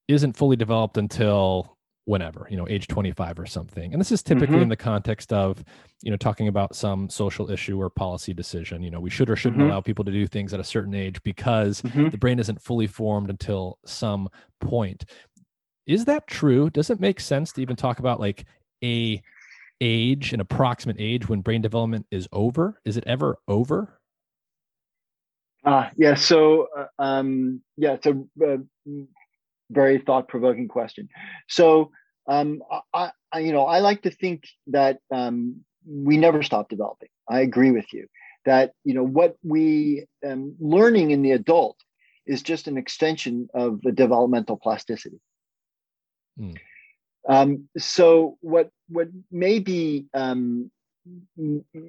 [0.07, 4.55] isn't fully developed until whenever you know age 25 or something and this is typically
[4.55, 4.63] mm-hmm.
[4.63, 5.61] in the context of
[6.01, 9.35] you know talking about some social issue or policy decision you know we should or
[9.35, 9.71] shouldn't mm-hmm.
[9.71, 12.07] allow people to do things at a certain age because mm-hmm.
[12.07, 14.29] the brain isn't fully formed until some
[14.61, 15.03] point
[15.85, 18.45] is that true does it make sense to even talk about like
[18.83, 19.21] a
[19.81, 23.99] age an approximate age when brain development is over is it ever over
[25.65, 28.57] uh, yeah so uh, um, yeah it's a uh,
[29.69, 31.09] very thought provoking question.
[31.47, 31.91] So,
[32.27, 32.61] um,
[32.93, 37.09] I, I, you know, I like to think that um, we never stop developing.
[37.29, 38.07] I agree with you
[38.45, 41.77] that you know what we um, learning in the adult
[42.25, 45.19] is just an extension of the developmental plasticity.
[46.39, 46.57] Mm.
[47.27, 50.71] Um, so what what may be um,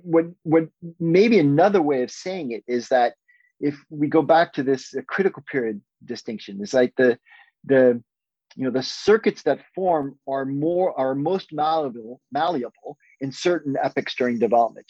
[0.02, 0.68] what what
[0.98, 3.14] maybe another way of saying it is that
[3.60, 7.18] if we go back to this uh, critical period distinction, it's like the
[7.64, 8.02] the
[8.56, 14.14] you know the circuits that form are more are most malleable malleable in certain epochs
[14.14, 14.86] during development.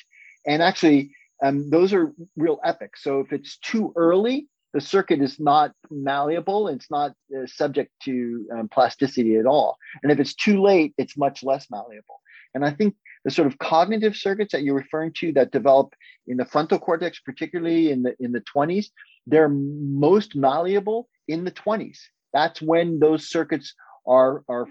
[0.47, 1.13] And actually
[1.43, 3.03] um, those are real epochs.
[3.03, 8.47] So if it's too early the circuit is not malleable it's not uh, subject to
[8.55, 9.77] um, plasticity at all.
[10.03, 12.21] And if it's too late it's much less malleable.
[12.55, 12.95] And i think
[13.25, 15.95] the sort of cognitive circuits that you're referring to that develop
[16.27, 18.87] in the frontal cortex particularly in the in the 20s
[19.27, 21.99] they're most malleable in the 20s
[22.33, 23.75] that's when those circuits
[24.07, 24.67] are, are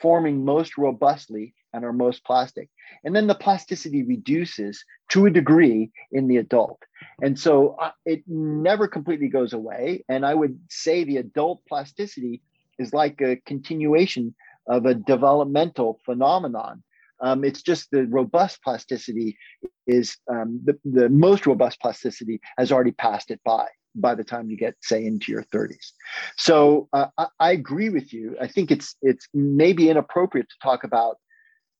[0.00, 2.68] forming most robustly and are most plastic.
[3.04, 6.82] And then the plasticity reduces to a degree in the adult.
[7.20, 10.04] And so uh, it never completely goes away.
[10.08, 12.42] And I would say the adult plasticity
[12.78, 14.34] is like a continuation
[14.66, 16.82] of a developmental phenomenon.
[17.20, 19.38] Um, it's just the robust plasticity
[19.86, 24.50] is um, the, the most robust plasticity has already passed it by by the time
[24.50, 25.92] you get say into your 30s
[26.36, 30.84] so uh, I, I, agree with you i think it's it's maybe inappropriate to talk
[30.84, 31.18] about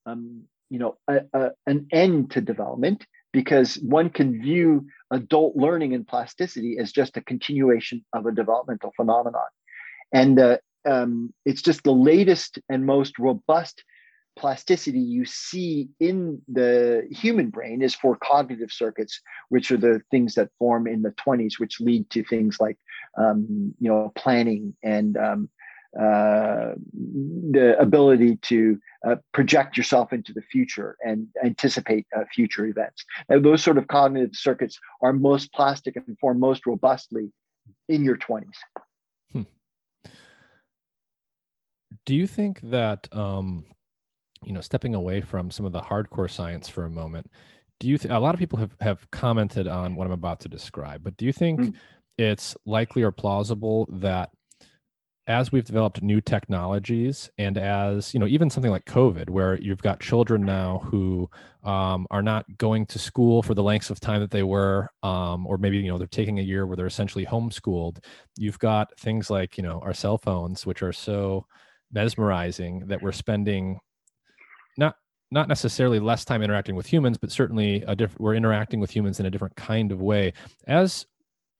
[0.07, 5.95] um, you know a, a, an end to development because one can view adult learning
[5.95, 9.47] and plasticity as just a continuation of a developmental phenomenon.
[10.13, 13.85] And uh, um, it's just the latest and most robust
[14.37, 20.35] plasticity you see in the human brain is for cognitive circuits, which are the things
[20.35, 22.79] that form in the 20s, which lead to things like,
[23.19, 25.51] um, you know, planning and um,
[25.99, 26.73] uh,
[27.51, 33.05] the ability to uh, project yourself into the future and anticipate uh, future events.
[33.29, 37.33] And those sort of cognitive circuits are most plastic and form most robustly
[37.89, 38.45] in your 20s.
[39.33, 39.43] Hmm.
[42.07, 43.67] Do you think that um,
[44.45, 47.31] you know, stepping away from some of the hardcore science for a moment,
[47.81, 47.99] do you?
[47.99, 51.17] Th- a lot of people have have commented on what I'm about to describe, but
[51.17, 51.75] do you think mm.
[52.19, 54.31] it's likely or plausible that
[55.29, 59.83] as we've developed new technologies and as you know even something like covid where you've
[59.83, 61.31] got children now who
[61.63, 65.47] um, are not going to school for the lengths of time that they were um,
[65.47, 67.99] or maybe you know they're taking a year where they're essentially homeschooled
[68.37, 71.47] you've got things like you know our cell phones which are so
[71.93, 73.79] mesmerizing that we're spending
[74.77, 74.97] not
[75.31, 79.19] not necessarily less time interacting with humans, but certainly a diff- we're interacting with humans
[79.19, 80.35] in a different kind of way.
[80.67, 81.07] As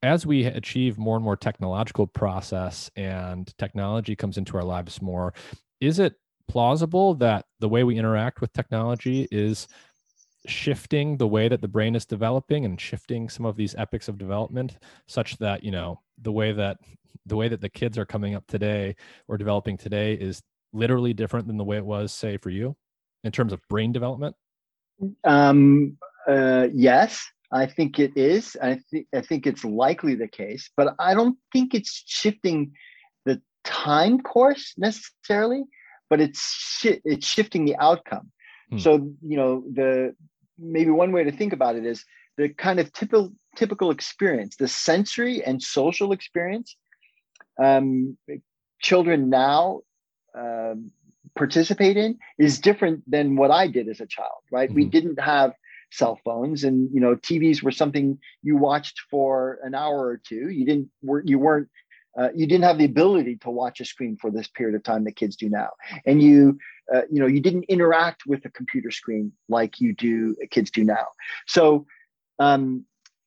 [0.03, 5.33] as we achieve more and more technological process and technology comes into our lives more,
[5.79, 6.15] is it
[6.47, 9.67] plausible that the way we interact with technology is
[10.45, 14.17] shifting the way that the brain is developing and shifting some of these epochs of
[14.17, 14.77] development
[15.07, 16.77] such that you know the way that
[17.25, 18.93] the way that the kids are coming up today
[19.29, 20.41] or developing today is
[20.73, 22.75] literally different than the way it was say for you
[23.23, 24.35] in terms of brain development?
[25.23, 25.97] Um,
[26.27, 28.57] uh, yes, I think it is.
[28.61, 32.73] I think I think it's likely the case, but I don't think it's shifting
[33.25, 35.63] the time course necessarily,
[36.09, 38.31] but it's shi- it's shifting the outcome.
[38.71, 38.79] Hmm.
[38.79, 38.91] So
[39.21, 40.15] you know the
[40.57, 42.03] maybe one way to think about it is
[42.37, 46.75] the kind of typical typical experience, the sensory and social experience.
[47.61, 48.17] Um,
[48.81, 49.81] children now
[50.35, 50.91] um,
[51.35, 54.69] participate in is different than what I did as a child, right?
[54.69, 54.75] Mm-hmm.
[54.75, 55.53] We didn't have
[55.93, 60.49] cell phones and you know TVs were something you watched for an hour or two.
[60.49, 61.69] You didn't were you weren't
[62.17, 65.03] uh, you didn't have the ability to watch a screen for this period of time
[65.03, 65.69] that kids do now,
[66.05, 66.57] and you
[66.93, 70.83] uh, you know you didn't interact with a computer screen like you do kids do
[70.83, 71.05] now.
[71.47, 71.85] So
[72.39, 72.85] um,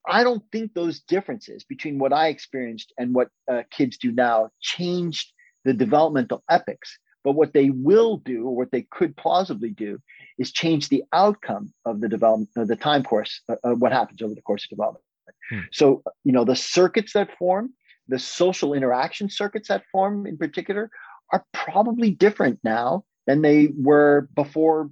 [0.08, 4.50] I don't think those differences between what I experienced and what uh, kids do now
[4.60, 5.32] changed
[5.64, 10.00] the developmental epochs but what they will do, or what they could plausibly do,
[10.38, 14.22] is change the outcome of the development, of the time course, uh, uh, what happens
[14.22, 15.04] over the course of development.
[15.50, 15.58] Hmm.
[15.72, 17.72] So, you know, the circuits that form,
[18.06, 20.88] the social interaction circuits that form in particular,
[21.32, 24.88] are probably different now than they were before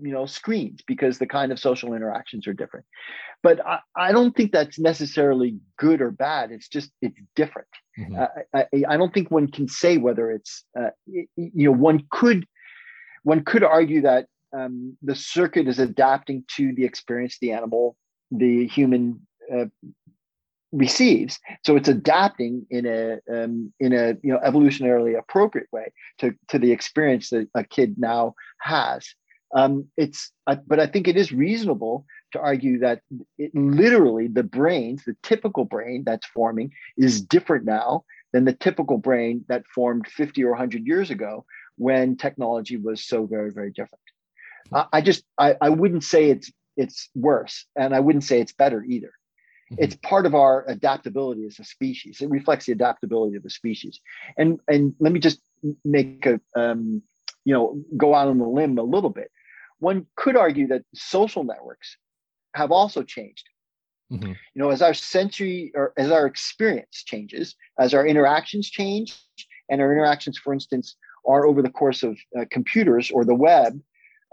[0.00, 2.86] you know screens because the kind of social interactions are different.
[3.42, 6.50] But I, I don't think that's necessarily good or bad.
[6.52, 7.68] It's just it's different.
[7.98, 8.16] Mm-hmm.
[8.54, 12.46] I, I, I, don't think one can say whether it's uh, you know one could
[13.22, 17.96] one could argue that um, the circuit is adapting to the experience the animal
[18.30, 19.20] the human
[19.54, 19.66] uh,
[20.72, 21.38] receives.
[21.64, 26.58] So it's adapting in a um, in a you know evolutionarily appropriate way to to
[26.58, 29.06] the experience that a kid now has
[29.54, 33.00] um, it's, uh, but I think it is reasonable to argue that
[33.38, 38.98] it, literally the brains, the typical brain that's forming, is different now than the typical
[38.98, 41.44] brain that formed 50 or 100 years ago
[41.76, 44.02] when technology was so very, very different.
[44.72, 48.52] I, I just, I, I wouldn't say it's it's worse, and I wouldn't say it's
[48.52, 49.12] better either.
[49.72, 49.82] Mm-hmm.
[49.82, 52.20] It's part of our adaptability as a species.
[52.20, 54.00] It reflects the adaptability of the species.
[54.36, 55.40] And and let me just
[55.84, 57.02] make a um,
[57.44, 59.30] you know go out on the limb a little bit
[59.78, 61.96] one could argue that social networks
[62.54, 63.48] have also changed.
[64.12, 64.28] Mm-hmm.
[64.28, 69.16] You know, as our century or as our experience changes, as our interactions change,
[69.68, 70.96] and our interactions, for instance,
[71.26, 73.80] are over the course of uh, computers or the web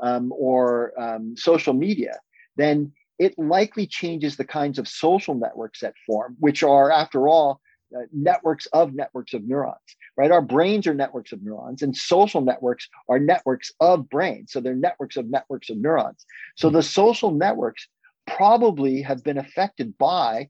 [0.01, 2.19] um, or um, social media,
[2.55, 7.61] then it likely changes the kinds of social networks that form, which are, after all,
[7.95, 9.77] uh, networks of networks of neurons,
[10.17, 10.31] right?
[10.31, 14.51] Our brains are networks of neurons, and social networks are networks of brains.
[14.51, 16.25] So they're networks of networks of neurons.
[16.55, 17.87] So the social networks
[18.25, 20.49] probably have been affected by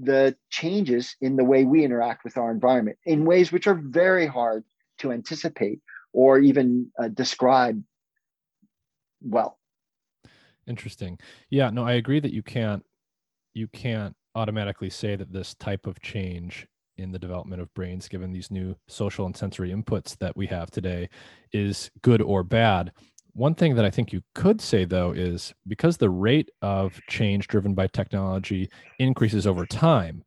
[0.00, 4.26] the changes in the way we interact with our environment in ways which are very
[4.26, 4.64] hard
[4.98, 5.80] to anticipate
[6.12, 7.82] or even uh, describe
[9.22, 9.58] well.
[10.66, 11.18] Interesting.
[11.48, 12.84] Yeah, no, I agree that you can't
[13.54, 16.66] you can't automatically say that this type of change
[16.96, 20.70] in the development of brains, given these new social and sensory inputs that we have
[20.70, 21.08] today,
[21.52, 22.92] is good or bad.
[23.32, 27.46] One thing that I think you could say, though, is because the rate of change
[27.48, 30.24] driven by technology increases over time,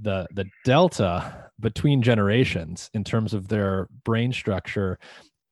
[0.00, 4.98] the the delta between generations in terms of their brain structure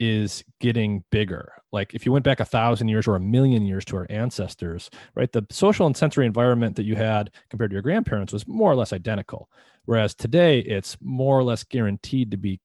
[0.00, 1.52] is getting bigger.
[1.70, 4.90] Like if you went back a thousand years or a million years to our ancestors,
[5.14, 5.30] right?
[5.30, 8.74] The social and sensory environment that you had compared to your grandparents was more or
[8.74, 9.50] less identical.
[9.84, 12.60] Whereas today it's more or less guaranteed to be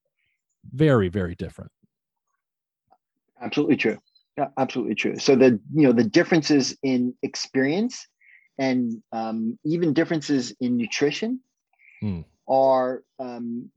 [0.74, 1.72] very, very different.
[3.42, 4.00] Absolutely true.
[4.38, 5.18] Yeah, absolutely true.
[5.18, 8.08] So the you know the differences in experience
[8.58, 11.42] and um, even differences in nutrition
[12.02, 12.22] hmm.
[12.48, 13.70] Are um,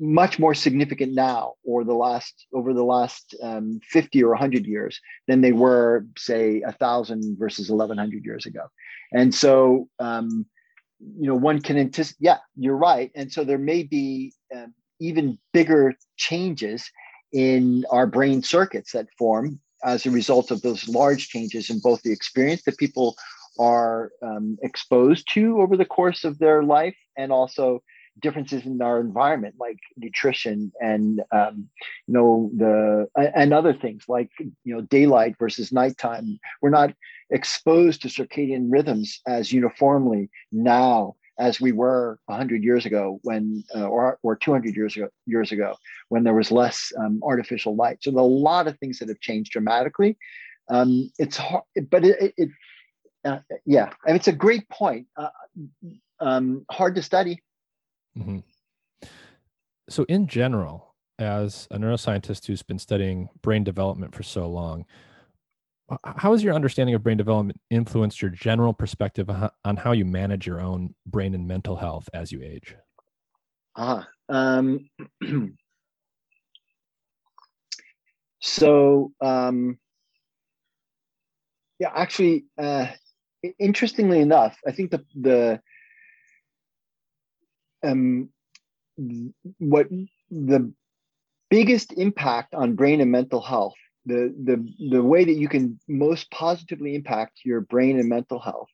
[0.00, 5.00] much more significant now, or the last over the last um, fifty or hundred years
[5.28, 8.66] than they were, say, a thousand versus eleven hundred years ago.
[9.12, 10.46] And so, um,
[10.98, 12.24] you know, one can anticipate.
[12.24, 13.10] Yeah, you're right.
[13.14, 16.90] And so there may be um, even bigger changes
[17.32, 22.00] in our brain circuits that form as a result of those large changes in both
[22.02, 23.14] the experience that people
[23.58, 27.82] are um, exposed to over the course of their life and also
[28.20, 31.68] differences in our environment like nutrition and um,
[32.06, 36.38] you know the and other things like you know daylight versus nighttime.
[36.62, 36.94] We're not
[37.30, 43.86] exposed to circadian rhythms as uniformly now as we were 100 years ago when uh,
[43.86, 45.76] or, or 200 years ago years ago
[46.08, 47.98] when there was less um, artificial light.
[48.00, 50.16] So a lot of things that have changed dramatically.
[50.68, 52.48] Um, it's hard but it, it
[53.24, 55.06] uh, yeah and it's a great point.
[55.16, 55.28] Uh,
[56.18, 57.42] um, hard to study
[58.16, 58.38] mm-hmm.
[59.88, 64.84] so in general as a neuroscientist who's been studying brain development for so long
[66.04, 69.30] how has your understanding of brain development influenced your general perspective
[69.64, 72.74] on how you manage your own brain and mental health as you age?
[73.76, 74.88] Ah, um,
[78.40, 79.78] so um,
[81.78, 82.88] yeah, actually, uh,
[83.60, 85.60] interestingly enough, I think the the
[87.86, 88.28] um,
[89.58, 89.88] what
[90.30, 90.72] the
[91.50, 93.74] biggest impact on brain and mental health
[94.06, 98.68] the the the way that you can most positively impact your brain and mental health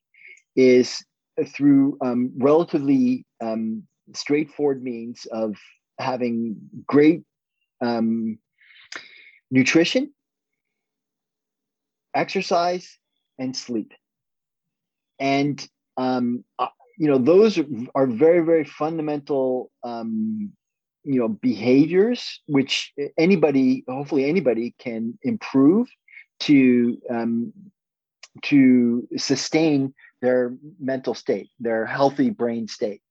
[0.55, 1.03] is
[1.49, 3.83] through um, relatively um,
[4.15, 5.57] straightforward means of
[5.99, 6.57] having
[6.87, 7.23] great
[7.81, 8.39] um,
[9.51, 10.13] nutrition,
[12.15, 12.99] exercise,
[13.39, 13.93] and sleep.
[15.19, 15.67] And
[15.97, 16.45] um,
[17.03, 17.59] you know those
[17.97, 20.53] are very very fundamental um,
[21.03, 25.89] you know behaviors which anybody hopefully anybody can improve
[26.39, 27.53] to um,
[28.43, 33.03] to sustain their mental state their healthy brain state.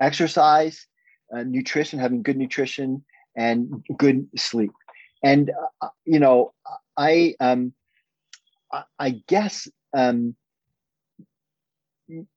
[0.00, 0.86] Exercise
[1.34, 3.04] uh, nutrition having good nutrition
[3.36, 4.70] and good sleep.
[5.24, 5.50] And
[5.80, 6.54] uh, you know
[6.96, 7.72] i um
[8.70, 9.66] i, I guess
[9.96, 10.36] um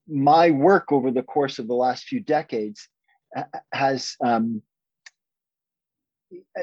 [0.08, 2.88] my work over the course of the last few decades
[3.72, 4.62] has um,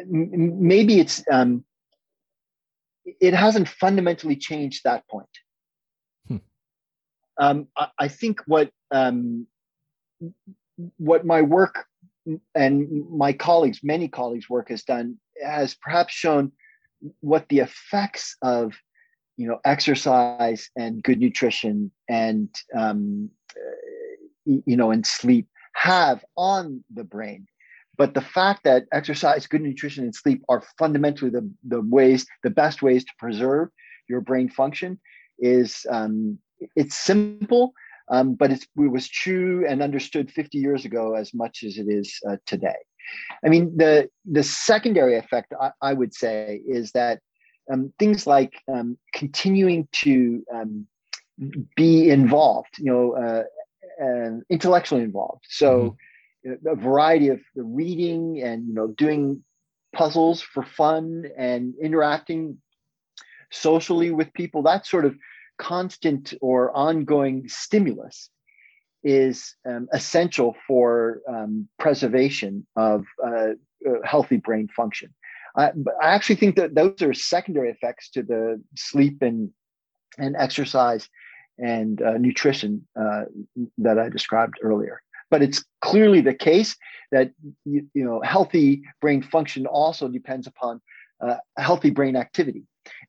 [0.06, 1.64] maybe it's um,
[3.05, 5.28] it hasn't fundamentally changed that point.
[6.28, 6.36] Hmm.
[7.39, 9.47] Um, I, I, think what um,
[10.97, 11.86] what my work
[12.55, 16.52] and my colleagues, many colleagues' work has done has perhaps shown
[17.20, 18.74] what the effects of
[19.36, 23.30] you know exercise and good nutrition and um,
[24.44, 27.46] you know and sleep have on the brain
[27.98, 32.50] but the fact that exercise, good nutrition, and sleep are fundamentally the, the ways, the
[32.50, 33.68] best ways to preserve
[34.09, 34.98] your brain function
[35.38, 36.38] is um,
[36.76, 37.72] it's simple,
[38.10, 42.18] um, but it was true and understood 50 years ago as much as it is
[42.28, 42.76] uh, today.
[43.44, 47.20] I mean, the the secondary effect I, I would say is that
[47.70, 50.86] um, things like um, continuing to um,
[51.76, 55.44] be involved, you know, uh, uh, intellectually involved.
[55.48, 55.78] So.
[55.78, 55.94] Mm-hmm
[56.44, 59.44] a variety of reading and you know doing
[59.94, 62.59] puzzles for fun and interacting
[63.51, 65.14] socially with people that sort of
[65.59, 68.30] constant or ongoing stimulus
[69.05, 73.51] is um, essential for um, preservation of uh,
[74.05, 75.12] healthy brain function
[75.57, 75.70] I,
[76.01, 79.51] I actually think that those are secondary effects to the sleep and
[80.19, 81.09] and exercise
[81.59, 83.23] and uh, nutrition uh,
[83.79, 85.01] that I described earlier.
[85.31, 86.77] But it's clearly the case
[87.11, 87.31] that
[87.65, 90.81] you, you know healthy brain function also depends upon
[91.20, 92.65] uh, healthy brain activity.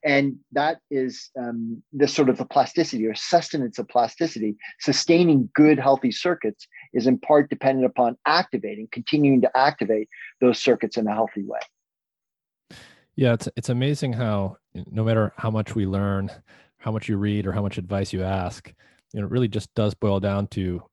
[0.06, 4.56] And that is um, the sort of the plasticity or sustenance of plasticity.
[4.80, 10.10] Sustaining good healthy circuits is in part dependent upon activating continuing to activate
[10.42, 11.60] those circuits in a healthy way
[13.16, 16.32] Yeah, it's it's amazing how no matter how much we learn,
[16.78, 18.74] how much you read, or how much advice you ask,
[19.14, 20.84] you know, it really just does boil down to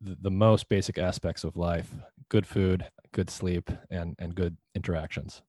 [0.00, 1.92] the, the most basic aspects of life:
[2.28, 5.42] good food, good sleep, and and good interactions.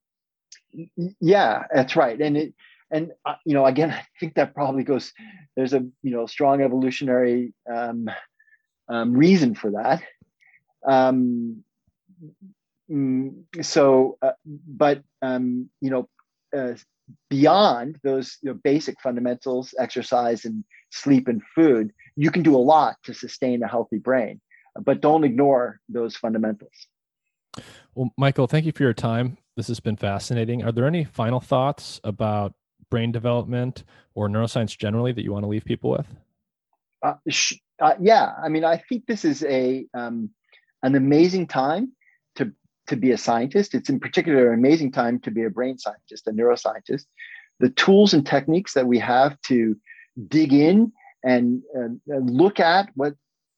[1.19, 2.53] Yeah, that's right, and it
[2.91, 5.13] and uh, you know again i think that probably goes
[5.55, 8.09] there's a you know strong evolutionary um,
[8.89, 10.01] um, reason for that
[10.87, 11.63] um,
[12.89, 16.09] mm, so uh, but um, you know
[16.55, 16.73] uh,
[17.29, 22.57] beyond those you know, basic fundamentals exercise and sleep and food you can do a
[22.57, 24.41] lot to sustain a healthy brain
[24.79, 26.73] but don't ignore those fundamentals.
[27.95, 29.37] Well michael thank you for your time.
[29.55, 30.63] This has been fascinating.
[30.63, 32.53] Are there any final thoughts about
[32.89, 33.83] brain development
[34.13, 36.07] or neuroscience generally that you want to leave people with?
[37.03, 40.31] Uh, sh- uh, yeah, I mean, I think this is a um,
[40.83, 41.91] an amazing time
[42.87, 43.73] to be a scientist.
[43.73, 47.05] It's in particular an amazing time to be a brain scientist, a neuroscientist.
[47.59, 49.75] The tools and techniques that we have to
[50.27, 50.91] dig in
[51.23, 53.13] and, and look at what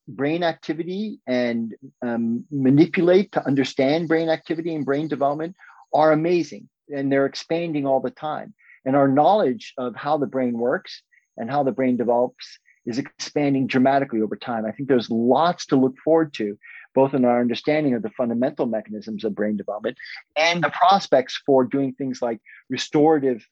[0.07, 5.55] brain activity and um, manipulate to understand brain activity and brain development
[5.93, 8.53] are amazing, and they're expanding all the time.
[8.85, 11.03] And our knowledge of how the brain works
[11.37, 14.65] and how the brain develops is expanding dramatically over time.
[14.65, 16.57] I think there's lots to look forward to,
[16.95, 19.97] both in our understanding of the fundamental mechanisms of brain development
[20.35, 22.39] and the prospects for doing things like
[22.69, 23.45] restorative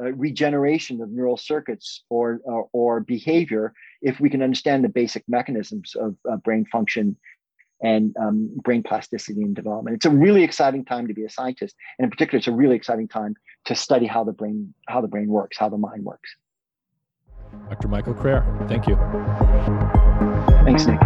[0.00, 3.72] uh, regeneration of neural circuits or, or, or behavior
[4.02, 7.16] if we can understand the basic mechanisms of uh, brain function
[7.80, 9.94] and um, brain plasticity and development.
[9.94, 12.76] It's a really exciting time to be a scientist, and in particular, it's a really
[12.76, 16.34] exciting time to study how the brain how the brain works, how the mind works.
[17.68, 17.88] Dr.
[17.88, 18.96] Michael Crair, thank you.
[20.64, 21.00] Thanks, Nick.